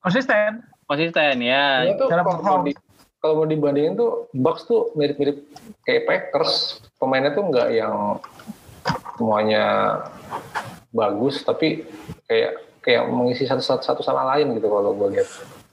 konsisten 0.00 0.66
konsisten 0.84 1.38
ya 1.38 1.86
tuh 1.94 2.08
cara 2.10 2.22
kalau 2.24 2.64
di, 2.64 2.72
kalau 3.18 3.34
mau 3.42 3.46
dibandingin 3.46 3.94
tuh 3.94 4.30
Bucks 4.34 4.64
tuh 4.64 4.94
mirip-mirip 4.94 5.42
kayak 5.82 6.06
Packers. 6.06 6.78
Pemainnya 6.98 7.34
tuh 7.34 7.50
nggak 7.50 7.68
yang 7.74 8.22
semuanya 9.18 9.64
bagus, 10.94 11.42
tapi 11.42 11.82
kayak 12.30 12.62
kayak 12.78 13.02
mengisi 13.10 13.44
satu, 13.44 13.60
satu, 13.60 13.82
satu 13.82 14.00
sama 14.06 14.22
lain 14.34 14.54
gitu 14.54 14.70
kalau 14.70 14.94
gue 14.94 15.18
lihat. 15.18 15.28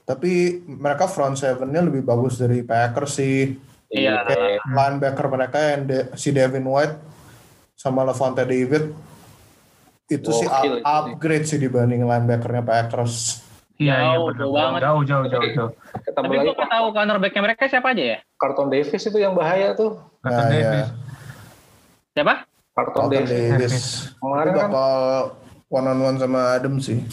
Tapi 0.06 0.32
mereka 0.64 1.04
front 1.04 1.34
seven-nya 1.34 1.82
lebih 1.82 2.00
bagus 2.00 2.38
dari 2.38 2.62
Packers 2.62 3.12
sih. 3.12 3.58
Iya. 3.86 4.22
Kayak 4.22 4.62
linebacker 4.64 5.26
mereka 5.26 5.58
yang 5.60 5.82
De- 5.84 6.08
si 6.14 6.30
Devin 6.30 6.62
White 6.62 6.94
sama 7.74 8.02
Levante 8.02 8.42
David 8.42 8.94
itu 10.06 10.30
sih 10.32 10.46
Gokil 10.46 10.46
up- 10.46 10.62
itu 10.62 10.74
sih. 10.76 10.82
upgrade 10.86 11.44
sih 11.44 11.58
dibanding 11.60 12.00
linebackernya 12.00 12.62
Packers. 12.62 13.42
iya 13.76 14.00
iya 14.00 14.16
Jauh, 14.16 14.32
banget. 14.48 14.80
jauh 14.80 15.02
jauh 15.04 15.26
jauh 15.28 15.48
jauh 15.52 15.70
tapi 16.08 16.32
lagi 16.32 16.48
gue 16.48 16.54
nggak 16.56 16.70
tahu 16.72 16.86
cornerbacknya 16.90 17.42
mereka 17.44 17.68
siapa 17.68 17.92
aja 17.92 18.04
ya 18.08 18.18
Carlton 18.34 18.72
Davis 18.72 19.02
itu 19.02 19.18
yang 19.18 19.34
bahaya 19.34 19.74
tuh. 19.74 20.00
kata 20.18 20.32
Nah, 20.32 20.48
Davis 20.48 20.64
ya. 20.72 20.86
siapa 22.10 22.34
Carlton 22.72 23.00
Carlton 23.04 23.12
Davis. 23.12 23.52
Davis. 23.60 23.84
Kemarin 24.16 24.50
kan 24.50 24.66
bakal 24.66 24.94
one 25.68 25.86
on 25.86 25.98
one 26.00 26.16
sama 26.16 26.40
Adam 26.54 26.74
sih. 26.78 27.04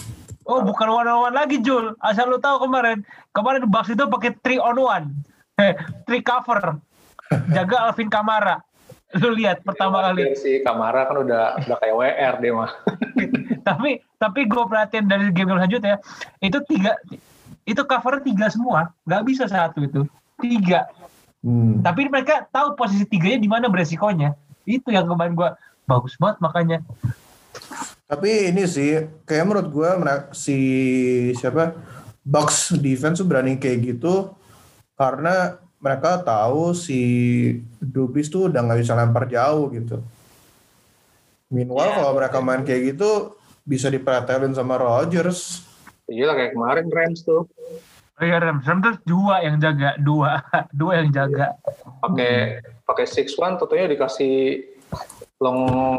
Oh 0.44 0.60
bukan 0.64 0.88
one 0.92 1.08
on 1.08 1.32
one 1.32 1.36
lagi 1.36 1.60
Jul. 1.64 1.96
Asal 2.04 2.28
lu 2.28 2.40
tahu 2.40 2.68
kemarin 2.68 3.04
kemarin 3.32 3.64
Bucks 3.72 3.92
itu 3.92 4.04
pakai 4.04 4.36
three 4.44 4.60
on 4.60 4.76
one, 4.76 5.06
eh, 5.60 5.76
three 6.04 6.24
cover. 6.24 6.80
Jaga 7.56 7.90
Alvin 7.90 8.12
Kamara. 8.12 8.60
Lu 9.14 9.30
lihat 9.38 9.62
pertama 9.62 10.02
kali. 10.10 10.34
si 10.34 10.66
Kamara 10.66 11.06
kan 11.06 11.22
udah 11.22 11.44
udah 11.64 11.78
kayak 11.80 11.96
WR 11.96 12.34
dia 12.42 12.52
mah. 12.54 12.72
tapi 13.68 14.02
tapi 14.18 14.40
gue 14.50 14.64
perhatiin 14.66 15.06
dari 15.06 15.30
game 15.32 15.54
selanjutnya 15.54 16.02
itu 16.42 16.58
tiga 16.66 16.98
itu 17.64 17.80
cover 17.88 18.20
tiga 18.26 18.52
semua, 18.52 18.92
nggak 19.08 19.24
bisa 19.24 19.48
satu 19.48 19.86
itu 19.86 20.02
tiga. 20.42 20.90
Hmm. 21.44 21.84
Tapi 21.84 22.08
mereka 22.08 22.48
tahu 22.52 22.76
posisi 22.76 23.08
tiganya 23.08 23.40
di 23.40 23.48
mana 23.48 23.66
beresikonya. 23.72 24.36
Itu 24.64 24.92
yang 24.92 25.08
kemarin 25.08 25.36
gue 25.36 25.50
bagus 25.88 26.16
banget 26.20 26.38
makanya. 26.40 26.78
Tapi 28.14 28.54
ini 28.54 28.70
sih, 28.70 28.94
kayak 29.26 29.46
menurut 29.50 29.68
gue 29.74 29.90
si 30.38 30.58
siapa 31.34 31.74
Bucks 32.22 32.78
defense 32.78 33.18
tuh 33.18 33.26
berani 33.26 33.58
kayak 33.58 33.82
gitu 33.82 34.38
karena 34.94 35.58
mereka 35.82 36.22
tahu 36.22 36.78
si 36.78 37.02
Dubis 37.82 38.30
tuh 38.30 38.54
udah 38.54 38.62
nggak 38.62 38.86
bisa 38.86 38.94
lempar 38.94 39.26
jauh 39.26 39.74
gitu. 39.74 39.98
Meanwhile 41.50 41.90
Ya, 41.90 41.98
kalau 41.98 42.12
mereka 42.14 42.38
main 42.38 42.62
kayak 42.62 42.94
gitu 42.94 43.34
bisa 43.66 43.90
dipretelin 43.90 44.54
sama 44.54 44.78
Rodgers. 44.78 45.66
Iya 46.06 46.30
lah 46.30 46.36
kayak 46.38 46.54
kemarin 46.54 46.86
Rams 46.94 47.26
tuh 47.26 47.50
Oh 48.14 48.22
iya 48.22 48.38
Rams, 48.38 48.62
Rams 48.62 48.84
tuh 48.86 48.96
dua 49.10 49.42
yang 49.42 49.58
jaga, 49.58 49.98
dua, 49.98 50.46
dua 50.80 51.02
yang 51.02 51.10
jaga. 51.10 51.58
pakai 51.98 52.62
pakai 52.86 53.06
six 53.10 53.34
one 53.42 53.58
tentunya 53.58 53.90
dikasih 53.90 54.62
long 55.42 55.98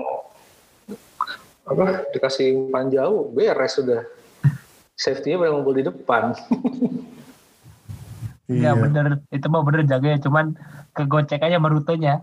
apa? 1.65 1.85
Dikasih 2.11 2.69
umpan 2.69 2.89
jauh 2.89 3.29
beres 3.29 3.75
sudah. 3.75 4.05
Safety-nya 4.95 5.37
paling 5.39 5.53
ngumpul 5.53 5.75
di 5.75 5.85
depan. 5.85 6.23
Iya 8.45 8.77
Iya. 8.77 8.77
bener, 8.77 9.05
itu 9.33 9.47
mah 9.49 9.65
bener 9.65 9.89
jaga 9.89 10.05
ya, 10.05 10.21
cuman 10.21 10.53
kegocek 10.93 11.41
aja 11.41 11.57
sama 11.57 11.73
rutenya. 11.73 12.21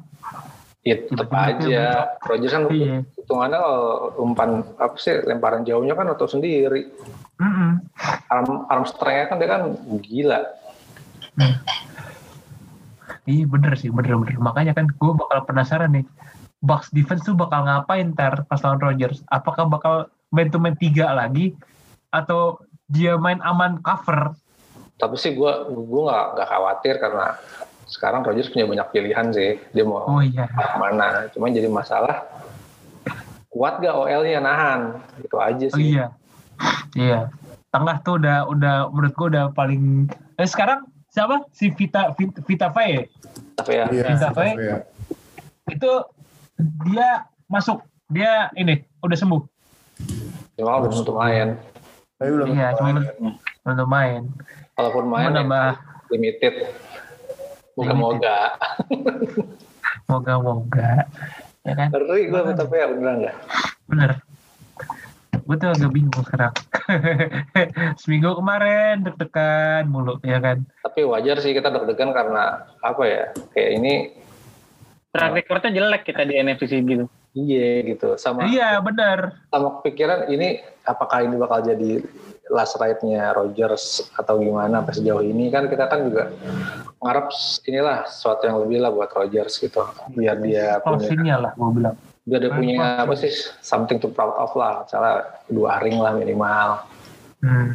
ya 0.81 0.93
tetap 0.97 1.33
aja. 1.33 2.13
Rodgers 2.21 2.53
kan 2.53 2.69
Iya. 2.69 3.01
hitungannya 3.17 3.57
kalau 3.57 3.81
umpan 4.21 4.49
apa 4.77 4.97
sih 4.97 5.17
lemparan 5.17 5.65
jauhnya 5.65 5.93
kan 5.93 6.05
atau 6.09 6.25
sendiri. 6.25 6.93
Arm 8.29 8.69
arm 8.69 8.85
strength 8.85 9.33
kan 9.33 9.41
dia 9.41 9.49
kan 9.49 9.61
gila. 9.97 10.45
Iya 13.25 13.45
bener 13.45 13.73
sih, 13.77 13.89
bener-bener. 13.89 14.37
Makanya 14.37 14.73
kan 14.73 14.89
gue 14.89 15.13
bakal 15.13 15.45
penasaran 15.45 15.93
nih, 15.93 16.05
Bucks 16.61 16.93
defense 16.93 17.25
tuh 17.25 17.33
bakal 17.33 17.65
ngapain 17.65 18.13
ntar 18.13 18.45
pas 18.45 18.61
lawan 18.61 18.77
Rodgers? 18.79 19.25
Apakah 19.27 19.65
bakal 19.65 19.95
main 20.29 20.47
to 20.47 20.61
main 20.61 20.77
tiga 20.77 21.09
lagi? 21.11 21.57
Atau 22.13 22.61
dia 22.85 23.17
main 23.17 23.41
aman 23.41 23.81
cover? 23.81 24.37
tapi 25.01 25.17
sih 25.17 25.33
gue 25.33 25.51
gue 25.65 26.01
nggak 26.05 26.25
nggak 26.37 26.45
khawatir 26.47 26.95
karena 27.01 27.33
sekarang 27.89 28.21
Rodgers 28.21 28.53
punya 28.53 28.69
banyak 28.69 28.87
pilihan 28.93 29.25
sih 29.33 29.57
dia 29.73 29.81
mau 29.81 30.05
Oh 30.05 30.21
iya. 30.21 30.45
mana 30.77 31.25
cuma 31.33 31.49
jadi 31.49 31.65
masalah 31.65 32.21
kuat 33.49 33.81
gak 33.81 33.97
OL-nya 33.97 34.39
nahan 34.39 35.01
itu 35.17 35.35
aja 35.41 35.65
Oh 35.67 35.75
sih 35.75 35.97
iya. 35.97 36.13
Iya. 36.93 37.33
Tengah 37.73 37.97
tuh 38.05 38.21
udah 38.21 38.45
udah 38.45 38.75
menurut 38.93 39.13
gue 39.17 39.27
udah 39.33 39.45
paling 39.57 40.05
eh, 40.37 40.45
sekarang 40.45 40.85
siapa? 41.09 41.49
Si 41.49 41.73
Vita 41.73 42.13
Vita, 42.13 42.37
Vita 42.45 42.67
tapi 42.69 43.71
ya 43.73 43.85
Iya. 43.89 44.05
Bisa, 44.05 44.27
Pak. 44.29 44.53
iya. 44.53 44.77
Itu 45.65 45.91
dia 46.83 47.09
masuk. 47.45 47.81
Dia 48.07 48.51
ini 48.53 48.79
udah 48.99 49.17
sembuh. 49.17 49.41
cuma 50.51 50.77
belum 50.77 50.93
tentu 50.93 51.13
main 51.15 51.47
Tapi 52.15 52.29
belum 52.29 52.47
Iya, 52.51 52.67
main. 52.69 52.75
cuma 52.77 52.89
untuk 53.71 53.89
main. 53.89 54.21
kalaupun 54.71 55.05
main 55.07 55.25
ya 55.25 55.37
nambah 55.37 55.67
limited 56.09 56.53
moga-moga 57.73 58.37
moga-moga. 60.05 61.07
Ya 61.61 61.73
kan? 61.73 61.87
ngeri 61.89 62.27
gue 62.27 62.41
tapi 62.51 62.73
ya 62.75 62.87
beneran 62.89 63.15
nggak 63.21 63.37
Bener. 63.85 64.11
Gue 65.41 65.55
tuh 65.57 65.69
agak 65.69 65.91
bingung 65.91 66.21
sekarang. 66.21 66.53
Seminggu 68.01 68.33
kemarin 68.35 69.01
deg-degan 69.01 69.87
mulu, 69.87 70.17
ya 70.21 70.37
kan? 70.37 70.63
tapi 70.81 71.01
wajar 71.03 71.39
sih 71.39 71.51
kita 71.51 71.69
deg-degan 71.69 72.11
karena 72.11 72.67
apa 72.79 73.03
ya 73.03 73.23
kayak 73.51 73.71
ini 73.79 73.93
Track 75.11 75.31
recordnya 75.35 75.71
jelek 75.73 76.03
kita 76.03 76.23
di 76.23 76.33
NFC 76.35 76.71
gitu. 76.79 77.05
iya 77.31 77.83
gitu 77.85 78.15
sama 78.15 78.43
Iya, 78.43 78.79
bener. 78.79 79.43
sama 79.47 79.79
kepikiran 79.79 80.27
ini 80.27 80.59
apakah 80.83 81.21
ini 81.21 81.35
bakal 81.35 81.59
jadi 81.61 82.03
last 82.47 82.75
ride-nya 82.75 83.31
Rogers 83.31 84.03
atau 84.13 84.35
gimana 84.37 84.79
sampai 84.79 84.93
sejauh 84.93 85.19
ini 85.21 85.47
kan 85.47 85.67
kita 85.67 85.87
kan 85.87 86.03
juga 86.03 86.31
ngarep 86.97 87.27
inilah 87.65 88.03
sesuatu 88.05 88.43
yang 88.43 88.57
lebih 88.59 88.79
lah 88.79 88.91
buat 88.91 89.07
Rogers 89.09 89.55
gitu 89.57 89.79
biar 90.11 90.35
dia 90.37 90.79
punya 90.79 90.99
Closingnya 90.99 91.35
lah, 91.39 91.51
gue 91.53 91.71
bilang. 91.73 91.95
biar 92.21 92.39
dia 92.39 92.51
punya 92.51 92.75
apa 92.99 93.13
sih 93.15 93.31
something 93.61 93.95
to 93.97 94.07
proud 94.07 94.35
of 94.35 94.51
lah 94.53 94.83
misalnya 94.83 95.15
dua 95.47 95.79
ring 95.79 95.97
lah 95.97 96.11
minimal 96.13 96.83
Hmm. 97.39 97.73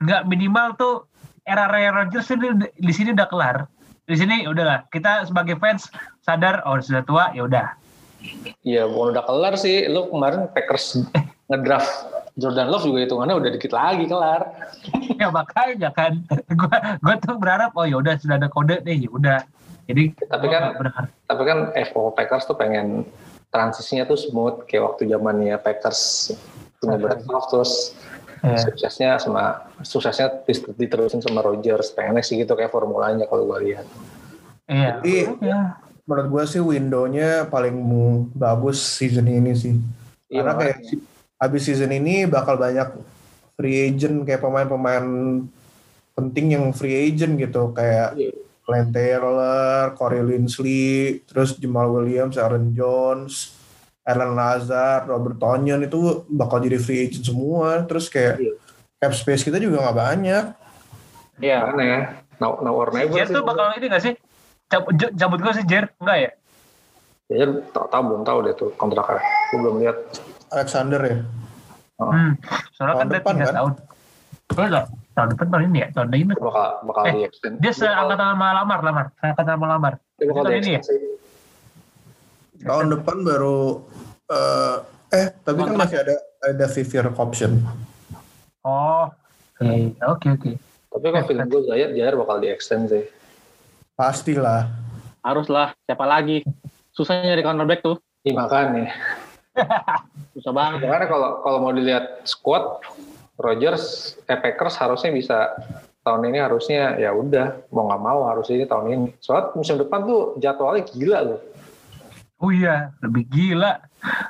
Nggak 0.00 0.22
minimal 0.26 0.66
tuh 0.74 0.94
era 1.42 1.68
Ray 1.68 1.86
Rodgers 1.86 2.24
ini 2.30 2.48
di 2.72 2.88
sini 2.88 3.12
udah 3.12 3.28
kelar. 3.28 3.56
Di 4.02 4.18
sini 4.18 4.42
udahlah. 4.50 4.90
Kita 4.90 5.22
sebagai 5.30 5.54
fans 5.62 5.86
sadar, 6.26 6.66
oh 6.66 6.78
sudah 6.82 7.06
tua, 7.06 7.24
ya 7.38 7.46
udah. 7.46 7.66
Iya, 8.66 8.90
bukan 8.90 9.14
udah 9.14 9.24
kelar 9.26 9.54
sih. 9.54 9.86
Lu 9.86 10.10
kemarin 10.10 10.50
Packers 10.50 11.06
ngedraft 11.46 11.90
Jordan 12.34 12.72
Love 12.72 12.88
juga 12.88 12.98
hitungannya 13.06 13.36
udah 13.38 13.50
dikit 13.54 13.70
lagi 13.70 14.10
kelar. 14.10 14.42
ya 15.22 15.28
makanya 15.30 15.90
kan. 15.94 16.18
Gue 16.60 16.76
gue 16.98 17.14
tuh 17.22 17.36
berharap, 17.38 17.70
oh 17.78 17.86
ya 17.86 18.02
udah 18.02 18.18
sudah 18.18 18.42
ada 18.42 18.50
kode 18.50 18.82
deh, 18.82 18.96
ya 19.06 19.10
udah. 19.10 19.38
Jadi 19.86 20.14
Tapi 20.30 20.44
gua 20.50 20.74
kan-. 20.78 21.10
Tapi 21.30 21.42
kan 21.46 21.58
FO 21.90 22.10
Packers 22.14 22.46
tuh 22.46 22.58
pengen 22.58 23.06
transisinya 23.52 24.08
tuh 24.08 24.18
smooth 24.18 24.64
kayak 24.66 24.94
waktu 24.94 25.12
zamannya 25.12 25.54
Packers 25.60 26.32
punya 26.80 26.98
Favre 26.98 27.46
terus 27.52 27.94
Ya. 28.42 28.58
suksesnya 28.58 29.10
sama 29.22 29.70
suksesnya 29.80 30.42
diterusin 30.74 31.22
sama 31.22 31.40
Rodgers 31.40 31.94
pengennya 31.94 32.26
sih 32.26 32.42
gitu 32.42 32.58
kayak 32.58 32.74
formulanya 32.74 33.22
kalau 33.24 33.46
gue 33.46 33.70
lihat 33.70 33.86
Iya. 34.66 34.98
Jadi 34.98 35.14
Ya. 35.42 35.78
menurut 36.02 36.26
gue 36.28 36.44
sih 36.46 36.58
window-nya 36.58 37.46
paling 37.46 37.76
bagus 38.32 38.82
season 38.82 39.26
ini 39.26 39.54
sih. 39.54 39.78
Iya, 40.26 40.42
Karena 40.42 40.52
kayak 40.58 40.76
habis 41.36 41.62
season 41.62 41.90
ini 41.90 42.26
bakal 42.26 42.58
banyak 42.58 42.88
free 43.54 43.90
agent 43.90 44.26
kayak 44.26 44.40
pemain-pemain 44.40 45.06
penting 46.12 46.46
yang 46.58 46.64
free 46.72 47.10
agent 47.10 47.38
gitu 47.38 47.70
kayak 47.70 48.18
Iya. 48.18 48.32
Glenn 48.62 48.88
Taylor, 48.90 49.94
Corey 49.94 50.22
Linsley, 50.22 51.18
terus 51.26 51.58
Jamal 51.58 51.90
Williams, 51.90 52.38
Aaron 52.38 52.70
Jones, 52.72 53.50
Alan 54.02 54.34
Lazard, 54.34 55.06
Robert 55.06 55.38
Tonyan 55.38 55.80
itu 55.80 55.98
bakal 56.26 56.58
jadi 56.58 56.76
free 56.76 57.06
agent 57.06 57.22
semua. 57.24 57.82
Terus 57.84 58.06
kayak 58.06 58.34
Iya. 58.36 58.52
cap 58.98 59.12
space 59.12 59.42
kita 59.42 59.56
juga 59.56 59.78
nggak 59.80 59.98
banyak. 59.98 60.44
Iya. 61.38 61.58
Mana 61.66 61.82
ya 61.82 62.00
now, 62.36 62.58
now 62.60 62.74
or 62.74 62.90
never 62.90 63.10
Jer 63.12 63.26
tuh 63.28 63.42
bakal 63.42 63.70
ini 63.72 63.86
gak 63.86 64.02
sih? 64.02 64.14
Cabut, 64.66 64.90
cabut 65.12 65.38
gue 65.38 65.52
sih 65.52 65.64
Jer, 65.64 65.86
enggak 65.96 66.18
ya? 66.18 66.30
ya 67.30 67.44
tau, 67.70 67.86
tau 67.86 68.02
belum 68.02 68.22
tahu 68.22 68.38
deh 68.42 68.52
tuh 68.52 68.68
kontraknya 68.74 69.20
gue 69.22 69.58
belum 69.58 69.76
lihat 69.80 69.96
Alexander 70.50 71.00
ya. 71.00 71.16
Oh. 71.96 72.10
Hmm. 72.10 72.34
Soalnya 72.72 72.92
Tahun 72.92 73.00
kan 73.00 73.08
depan, 73.08 73.32
tiga 73.32 73.44
kan? 73.44 73.54
tahun. 73.54 73.72
Oh, 74.52 74.64
enggak. 74.64 74.84
tahun 75.12 75.28
depan 75.28 75.46
tahun 75.46 75.62
ini 75.66 75.78
ya? 75.78 75.88
Tahun 75.92 76.08
ini. 76.10 76.32
bakal 76.34 76.68
bakal 76.82 77.02
Eh, 77.04 77.12
di 77.12 77.20
extend 77.22 77.54
Dia 77.58 77.72
seangkatan 77.72 78.26
sama 78.28 78.46
Lamar, 78.54 78.80
Lamar. 78.82 79.04
Seangkatan 79.14 79.52
sama 79.52 79.66
Lamar. 79.68 79.92
dia 80.12 80.24
bakal 80.26 80.42
tahun 80.42 80.58
ini 80.58 80.70
ya? 80.72 80.80
sih. 80.82 80.98
Tahun 82.62 82.86
depan 82.98 83.16
baru 83.26 83.82
eh 84.30 84.76
eh 85.12 85.26
tapi 85.44 85.58
kan 85.66 85.76
masih 85.76 85.98
ada 86.00 86.16
ada 86.42 86.66
fifth 86.70 86.94
year 86.94 87.06
option. 87.10 87.62
Oh, 88.62 89.10
oke, 89.58 89.98
oke, 89.98 90.28
oke. 90.38 90.50
tapi 90.92 91.06
kalau 91.08 91.26
film 91.26 91.46
gue 91.50 91.62
Zaire 91.66 91.92
Zaire 91.98 92.14
bakal 92.14 92.36
di 92.38 92.48
extend 92.52 92.86
sih 92.92 93.02
Pastilah. 93.92 94.70
Haruslah. 95.22 95.76
Siapa 95.86 96.04
lagi? 96.08 96.42
Susah 96.90 97.22
nyari 97.22 97.44
cornerback 97.44 97.80
tuh. 97.84 97.96
Iya 98.22 98.38
makanya 98.38 98.94
Susah 100.34 100.52
banget. 100.54 100.86
Karena 100.88 101.06
kalau 101.06 101.30
kalau 101.44 101.58
mau 101.60 101.72
dilihat 101.74 102.24
squad 102.24 102.80
Rogers, 103.36 104.16
eh, 104.30 104.38
Packers 104.38 104.78
harusnya 104.78 105.10
bisa 105.10 105.38
tahun 106.02 106.34
ini 106.34 106.38
harusnya 106.42 106.98
ya 106.98 107.14
udah 107.14 107.68
mau 107.70 107.86
nggak 107.90 108.02
mau 108.02 108.20
harus 108.26 108.48
ini 108.48 108.64
tahun 108.64 108.86
ini. 108.90 109.08
Soalnya 109.20 109.54
musim 109.54 109.76
depan 109.78 110.02
tuh 110.08 110.34
jadwalnya 110.40 110.82
gila 110.88 111.18
loh. 111.22 111.40
Oh 112.42 112.50
iya, 112.50 112.90
lebih 113.06 113.22
gila. 113.30 113.78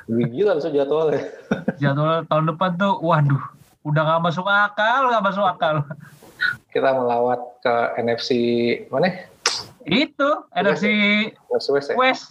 Lebih 0.05 0.25
gila 0.29 0.61
tuh 0.61 0.69
jadwalnya. 0.69 1.33
Jadwal 1.81 2.21
tahun 2.29 2.45
depan 2.53 2.77
tuh, 2.77 3.01
waduh, 3.01 3.41
udah 3.81 4.01
gak 4.05 4.21
masuk 4.21 4.45
akal, 4.45 5.09
gak 5.09 5.25
masuk 5.25 5.41
akal. 5.49 5.81
Kita 6.69 6.93
melawat 6.93 7.41
ke 7.65 7.73
NFC 7.97 8.29
mana? 8.93 9.09
Itu 9.89 10.45
NFC 10.53 10.85
West 11.49 11.73
West 11.73 11.87
ya? 11.89 11.95
West, 11.97 12.23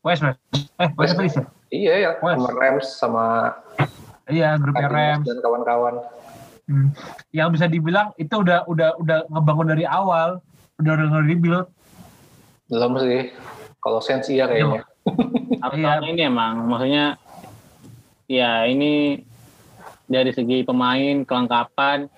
West, 0.00 0.22
West. 0.24 0.40
Eh, 0.80 0.88
West 0.96 1.36
ya? 1.36 1.44
Iya 1.68 1.92
ya, 2.00 2.10
West. 2.24 2.40
sama 2.40 2.50
Rams 2.56 2.86
sama 2.88 3.24
Iya, 4.32 4.56
grupnya 4.56 4.88
Rams. 4.88 5.24
dan 5.28 5.38
kawan-kawan. 5.44 5.94
Hmm. 6.66 6.90
Yang 7.30 7.48
bisa 7.60 7.66
dibilang 7.68 8.08
itu 8.16 8.32
udah 8.32 8.64
udah 8.66 8.96
udah 8.98 9.18
ngebangun 9.28 9.68
dari 9.68 9.84
awal, 9.84 10.40
udah 10.80 10.92
udah 10.96 11.06
nge-rebuild. 11.12 11.68
Belum 12.72 12.92
sih. 13.04 13.30
Kalau 13.78 14.00
Saints 14.02 14.32
iya 14.32 14.48
kayaknya. 14.50 14.82
Harus 15.62 15.78
Iya. 15.78 15.86
tahun 15.86 16.04
ini 16.10 16.20
emang. 16.22 16.54
Maksudnya, 16.66 17.04
ya 18.26 18.66
ini 18.66 19.22
dari 20.06 20.30
segi 20.30 20.62
pemain, 20.62 21.22
kelengkapan, 21.22 22.10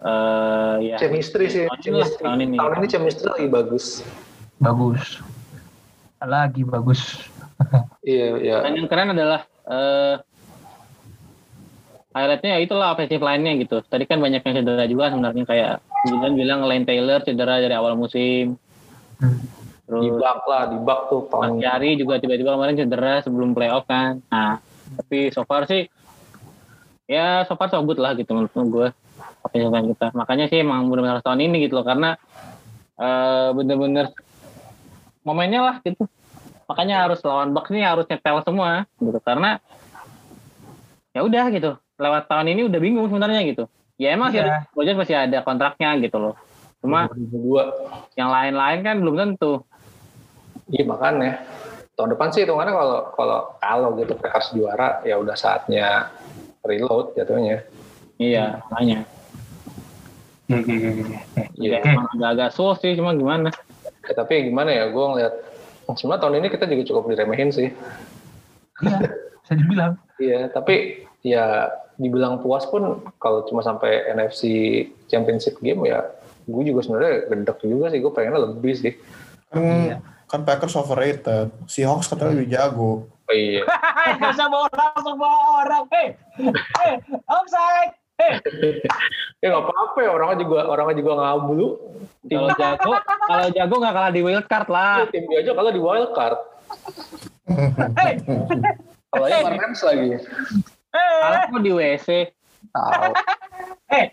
eh 0.00 0.76
ya. 0.84 0.96
Chemistry 0.96 1.46
sih. 1.48 1.64
Tahun 1.64 1.76
ini 1.76 1.84
Chemistry. 1.84 2.22
tahun 2.24 2.40
ini. 2.42 2.56
Tahun 2.56 2.72
ini 2.76 2.86
chemistry 2.86 3.28
lagi 3.28 3.48
bagus. 3.48 3.84
Bagus. 4.56 5.20
Lagi 6.20 6.62
bagus. 6.62 7.02
Iya, 8.04 8.36
iya. 8.38 8.56
Dan 8.62 8.76
yang 8.78 8.86
keren 8.86 9.10
adalah 9.10 9.42
eh 9.66 10.14
highlightnya 12.12 12.56
ya 12.56 12.60
itulah 12.62 12.92
offensive 12.92 13.18
line-nya 13.18 13.56
gitu. 13.58 13.80
Tadi 13.82 14.04
kan 14.04 14.20
banyak 14.20 14.40
yang 14.40 14.54
cedera 14.54 14.84
juga 14.84 15.10
sebenarnya 15.10 15.44
kayak 15.44 15.72
Jilan 16.06 16.32
bilang 16.36 16.60
Lane 16.62 16.86
Taylor 16.86 17.18
cedera 17.20 17.58
dari 17.58 17.74
awal 17.74 17.98
musim. 17.98 18.54
Hmm. 19.18 19.40
Di 19.86 20.10
Terus 20.10 20.18
bak 20.18 20.42
lah, 20.50 20.62
di 20.66 20.78
bak 20.82 21.00
tuh 21.06 21.30
Mas 21.30 21.30
tahun 21.30 21.62
Yari 21.62 21.90
juga 21.94 22.18
tiba-tiba 22.18 22.58
kemarin 22.58 22.74
cedera 22.74 23.22
sebelum 23.22 23.54
playoff 23.54 23.86
kan. 23.86 24.18
Nah, 24.26 24.58
tapi 24.98 25.30
so 25.30 25.46
far 25.46 25.66
sih 25.70 25.86
ya 27.06 27.46
so 27.46 27.54
far 27.54 27.70
so 27.70 27.78
good 27.86 28.02
lah 28.02 28.18
gitu 28.18 28.34
menurut 28.34 28.50
gue 28.50 28.88
line 29.54 29.94
kita. 29.94 30.10
Makanya 30.10 30.50
sih 30.50 30.58
emang 30.58 30.90
benar-benar 30.90 31.22
tahun 31.22 31.46
ini 31.46 31.70
gitu 31.70 31.78
loh 31.78 31.86
karena 31.86 32.18
eh 32.96 33.48
bener-bener 33.52 34.10
momennya 35.20 35.60
lah 35.60 35.76
gitu. 35.84 36.08
makanya 36.66 37.06
harus 37.06 37.22
lawan 37.22 37.54
Bucks 37.54 37.70
ini 37.70 37.86
harus 37.86 38.10
nyetel 38.10 38.42
semua 38.42 38.90
gitu 38.98 39.22
karena 39.22 39.62
ya 41.14 41.22
udah 41.22 41.44
gitu 41.54 41.78
lewat 41.94 42.26
tahun 42.26 42.50
ini 42.56 42.66
udah 42.66 42.80
bingung 42.82 43.06
sebenarnya 43.06 43.46
gitu 43.46 43.70
ya 44.02 44.18
emang 44.18 44.34
sih 44.34 44.42
Iya. 44.42 44.66
Rodgers 44.74 44.98
masih 44.98 45.14
ada 45.14 45.38
kontraknya 45.46 45.94
gitu 46.02 46.18
loh 46.18 46.34
cuma 46.82 47.06
2002. 47.12 48.18
yang 48.18 48.34
lain-lain 48.34 48.78
kan 48.82 48.96
belum 48.98 49.14
tentu 49.14 49.62
Iya 50.66 50.82
makanya 50.82 51.46
tahun 51.96 52.12
depan 52.12 52.28
sih 52.34 52.44
hitungannya 52.44 52.74
kalau 52.76 52.98
kalau 53.16 53.38
kalau 53.62 53.88
gitu 53.96 54.12
Packers 54.18 54.52
juara 54.52 55.00
ya 55.06 55.16
udah 55.16 55.32
saatnya 55.38 56.12
reload 56.66 57.14
jatuhnya. 57.16 57.62
iya 58.20 58.60
makanya 58.68 59.06
Iya, 60.46 60.62
iya, 60.62 60.76
iya, 60.78 60.90
iya. 60.94 61.20
Iya. 61.58 61.76
Oke. 61.82 61.88
emang 61.90 62.06
agak-agak 62.14 62.50
sih 62.78 62.94
cuma 62.94 63.10
gimana 63.18 63.50
Ya, 64.06 64.14
tapi 64.14 64.46
gimana 64.46 64.70
ya 64.70 64.86
gue 64.86 65.02
ngeliat 65.02 65.34
sebenarnya 65.98 66.22
tahun 66.22 66.38
ini 66.38 66.48
kita 66.54 66.64
juga 66.70 66.82
cukup 66.86 67.02
diremehin 67.10 67.50
sih. 67.50 67.74
Iya, 68.78 68.98
bisa 69.42 69.52
dibilang. 69.58 69.92
Iya 70.22 70.40
tapi 70.54 71.02
ya 71.26 71.74
dibilang 71.98 72.38
puas 72.38 72.62
pun 72.70 73.02
kalau 73.18 73.42
cuma 73.50 73.66
sampai 73.66 74.06
NFC 74.14 74.42
Championship 75.10 75.58
game 75.58 75.90
ya 75.90 76.06
gue 76.46 76.62
juga 76.62 76.86
sebenarnya 76.86 77.26
gedek 77.26 77.58
juga 77.66 77.90
sih 77.90 77.98
gue 77.98 78.12
pengennya 78.14 78.46
lebih 78.46 78.74
sih. 78.78 78.92
Kan, 79.50 79.58
Iya. 79.62 79.98
Kan 80.26 80.42
Packers 80.42 80.74
overrated. 80.74 81.50
Seahawks 81.66 82.10
katanya 82.10 82.34
lebih 82.34 82.50
jago. 82.50 82.92
Oh, 83.26 83.34
iya. 83.34 83.62
Usah 84.34 84.46
bawa 84.46 84.70
orang, 84.70 84.90
langsung 84.94 85.16
bawa 85.18 85.38
orang. 85.62 85.84
Hei, 85.90 86.08
hei, 86.78 86.92
offside. 87.26 87.94
Hei, 88.16 88.40
ya 89.44 89.52
nggak 89.52 89.60
apa-apa 89.68 89.98
ya 90.00 90.08
orangnya 90.08 90.36
juga 90.40 90.58
orangnya 90.64 90.96
juga 90.96 91.12
ngablu. 91.20 91.68
Tim, 92.24 92.38
kalau 92.40 92.56
jago 92.56 92.90
kalau 93.28 93.46
jago 93.52 93.74
nggak 93.76 93.94
kalah 93.94 94.12
di 94.16 94.20
wild 94.24 94.46
card 94.48 94.68
lah 94.72 95.04
tim 95.12 95.28
dia 95.28 95.44
aja 95.44 95.52
kalau 95.52 95.68
di 95.68 95.80
wild 95.84 96.10
card. 96.16 96.38
hei, 98.00 98.12
Kalau 99.12 99.26
yang 99.28 99.52
Rams 99.52 99.80
lagi. 99.84 100.16
hei, 100.96 101.12
kalah 101.20 101.40
kok 101.44 101.60
di 101.60 101.72
WC 101.76 102.08
Tahu. 102.72 103.12
hei, 103.92 104.04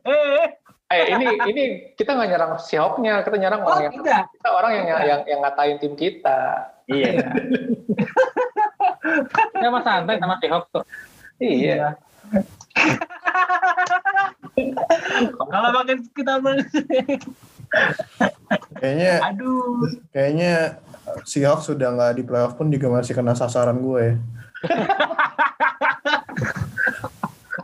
hei. 0.00 0.44
Eh 0.92 1.04
ini 1.10 1.26
ini 1.48 1.62
kita 1.96 2.12
nggak 2.12 2.28
nyerang 2.28 2.52
Seahawksnya, 2.58 3.24
kita 3.24 3.36
nyerang 3.38 3.60
Oh, 3.64 3.66
orang 3.66 3.82
yang 3.82 3.92
tidak. 3.96 4.22
kita 4.30 4.48
orang 4.52 4.70
yang 4.76 4.86
yang 5.00 5.20
yang 5.24 5.38
ngatain 5.40 5.76
tim 5.78 5.94
kita. 5.96 6.68
iya 6.84 7.24
ya 9.62 9.68
mas 9.70 9.82
santai 9.82 10.18
sama 10.18 10.36
si 10.36 10.46
Hawks 10.46 10.68
kok 10.68 10.84
Iya. 11.38 11.96
Kalau 15.42 15.68
makin 15.72 15.98
kita 16.12 16.32
Kayaknya 18.76 19.12
aduh. 19.24 19.80
kayaknya 20.10 20.52
Seahawks 21.24 21.66
sudah 21.66 21.88
nggak 21.90 22.18
di 22.18 22.22
playoff 22.22 22.54
pun 22.54 22.68
juga 22.68 22.86
masih 22.90 23.12
kena 23.12 23.32
sasaran 23.32 23.78
gue. 23.78 24.16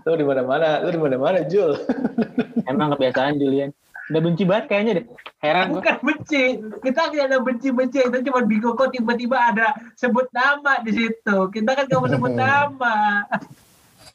Lu 0.09 0.17
di 0.17 0.25
mana-mana, 0.25 0.81
lu 0.81 0.89
di 0.89 1.01
mana-mana, 1.01 1.45
Jul. 1.45 1.77
emang 2.71 2.97
kebiasaan 2.97 3.37
Julian 3.37 3.73
udah 4.09 4.21
benci 4.25 4.43
banget 4.49 4.65
kayaknya 4.73 4.93
deh 5.01 5.07
heran 5.45 5.69
gue 5.69 5.85
Bukan 5.85 5.97
benci, 6.01 6.45
kita 6.81 7.13
tidak 7.13 7.27
ada 7.29 7.39
benci-benci, 7.45 7.99
kita 8.09 8.25
cuma 8.25 8.41
bingung 8.49 8.73
kok 8.73 8.91
tiba-tiba 8.91 9.37
ada 9.37 9.77
sebut 9.95 10.27
nama 10.33 10.81
di 10.81 10.97
situ. 10.97 11.37
Kita 11.53 11.77
kan 11.77 11.85
mau 11.93 12.09
sebut 12.09 12.33
nama. 12.43 13.29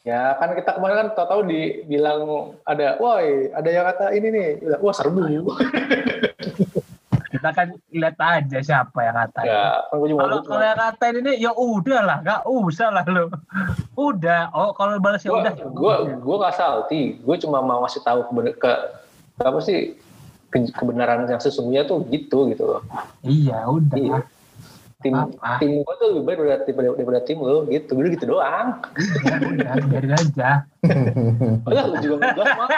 Ya 0.03 0.35
kan 0.35 0.57
kita 0.57 0.75
kemarin 0.75 0.97
kan 0.97 1.07
tahu-tahu 1.15 1.41
dibilang 1.47 2.19
ada, 2.67 2.99
woi 2.99 3.53
ada 3.53 3.69
yang 3.69 3.85
kata 3.87 4.05
ini 4.17 4.27
nih, 4.33 4.47
wah 4.81 4.91
serbu. 4.91 5.21
Kita 7.33 7.49
kan 7.49 7.67
lihat 7.89 8.13
aja 8.21 8.57
siapa 8.61 8.99
yang 9.01 9.17
ngatain. 9.17 9.49
ya, 9.49 9.81
kan 9.89 9.97
Kalau 9.97 10.37
kalau 10.45 10.61
yang 10.61 10.77
ngatain 10.77 11.15
ini 11.25 11.31
ya 11.41 11.49
udah 11.49 11.99
lah, 12.05 12.17
nggak 12.21 12.41
usah 12.45 12.93
lah 12.93 13.01
lo. 13.09 13.33
Udah, 13.97 14.53
oh 14.53 14.69
kalau 14.77 15.01
balas 15.01 15.25
ya 15.25 15.33
gue 15.33 15.41
udah. 15.41 15.53
gue 15.57 15.93
gue 16.21 16.35
nggak 16.37 16.53
salty, 16.53 17.01
gue 17.17 17.35
cuma 17.41 17.65
mau 17.65 17.81
ngasih 17.81 18.05
tahu 18.05 18.29
ke, 18.29 18.53
ke 18.61 18.71
apa 19.41 19.59
sih 19.65 19.97
ke- 20.53 20.73
kebenaran 20.77 21.25
yang 21.25 21.41
sesungguhnya 21.41 21.89
tuh 21.89 22.05
gitu 22.13 22.53
gitu 22.53 22.69
loh. 22.69 22.81
Iya 23.25 23.65
udah. 23.65 23.97
Iya. 23.97 24.17
Tim 25.03 25.13
Apa? 25.19 25.59
tim 25.59 25.83
gue 25.83 25.95
tuh 25.99 26.07
lebih 26.15 26.23
baik 26.23 26.37
daripada, 26.39 26.63
daripada, 26.63 26.87
daripada 26.95 27.19
tim 27.27 27.37
lo 27.43 27.67
gitu, 27.67 27.91
udah 27.99 28.11
gitu 28.15 28.25
doang. 28.25 28.67
Ya 29.27 29.35
udah, 29.35 29.73
biarin 29.91 30.13
aja. 30.15 30.49
Ya, 31.67 31.81
lu 31.83 31.95
juga 31.99 32.15
ngegas 32.23 32.49
mah. 32.55 32.69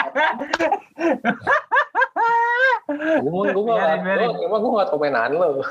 Gue 3.22 3.30
mau 3.30 3.46
gue 3.46 3.62
nggak, 3.62 3.90
gue- 4.02 4.42
emang 4.42 4.60
gue 4.62 4.72
nggak 4.74 4.90
komenan 4.90 5.32
lo. 5.38 5.62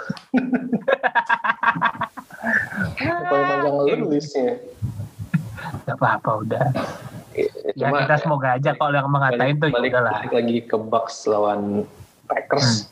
Paling 3.03 3.47
panjang 3.51 3.99
lu 3.99 4.09
listnya. 4.15 4.55
Gak 5.91 5.97
apa-apa 5.99 6.31
udah. 6.47 6.67
Ya 7.35 7.91
Cuma 7.91 8.07
kita 8.07 8.17
semoga 8.23 8.49
aja 8.55 8.71
kalau 8.79 8.95
yang 8.95 9.11
mengatain 9.11 9.59
tuh 9.59 9.67
ya 9.67 9.75
balik, 9.75 9.93
lah. 9.99 10.23
balik 10.23 10.35
lagi 10.39 10.57
ke 10.63 10.77
Bucks 10.79 11.27
lawan 11.27 11.83
Packers. 12.31 12.87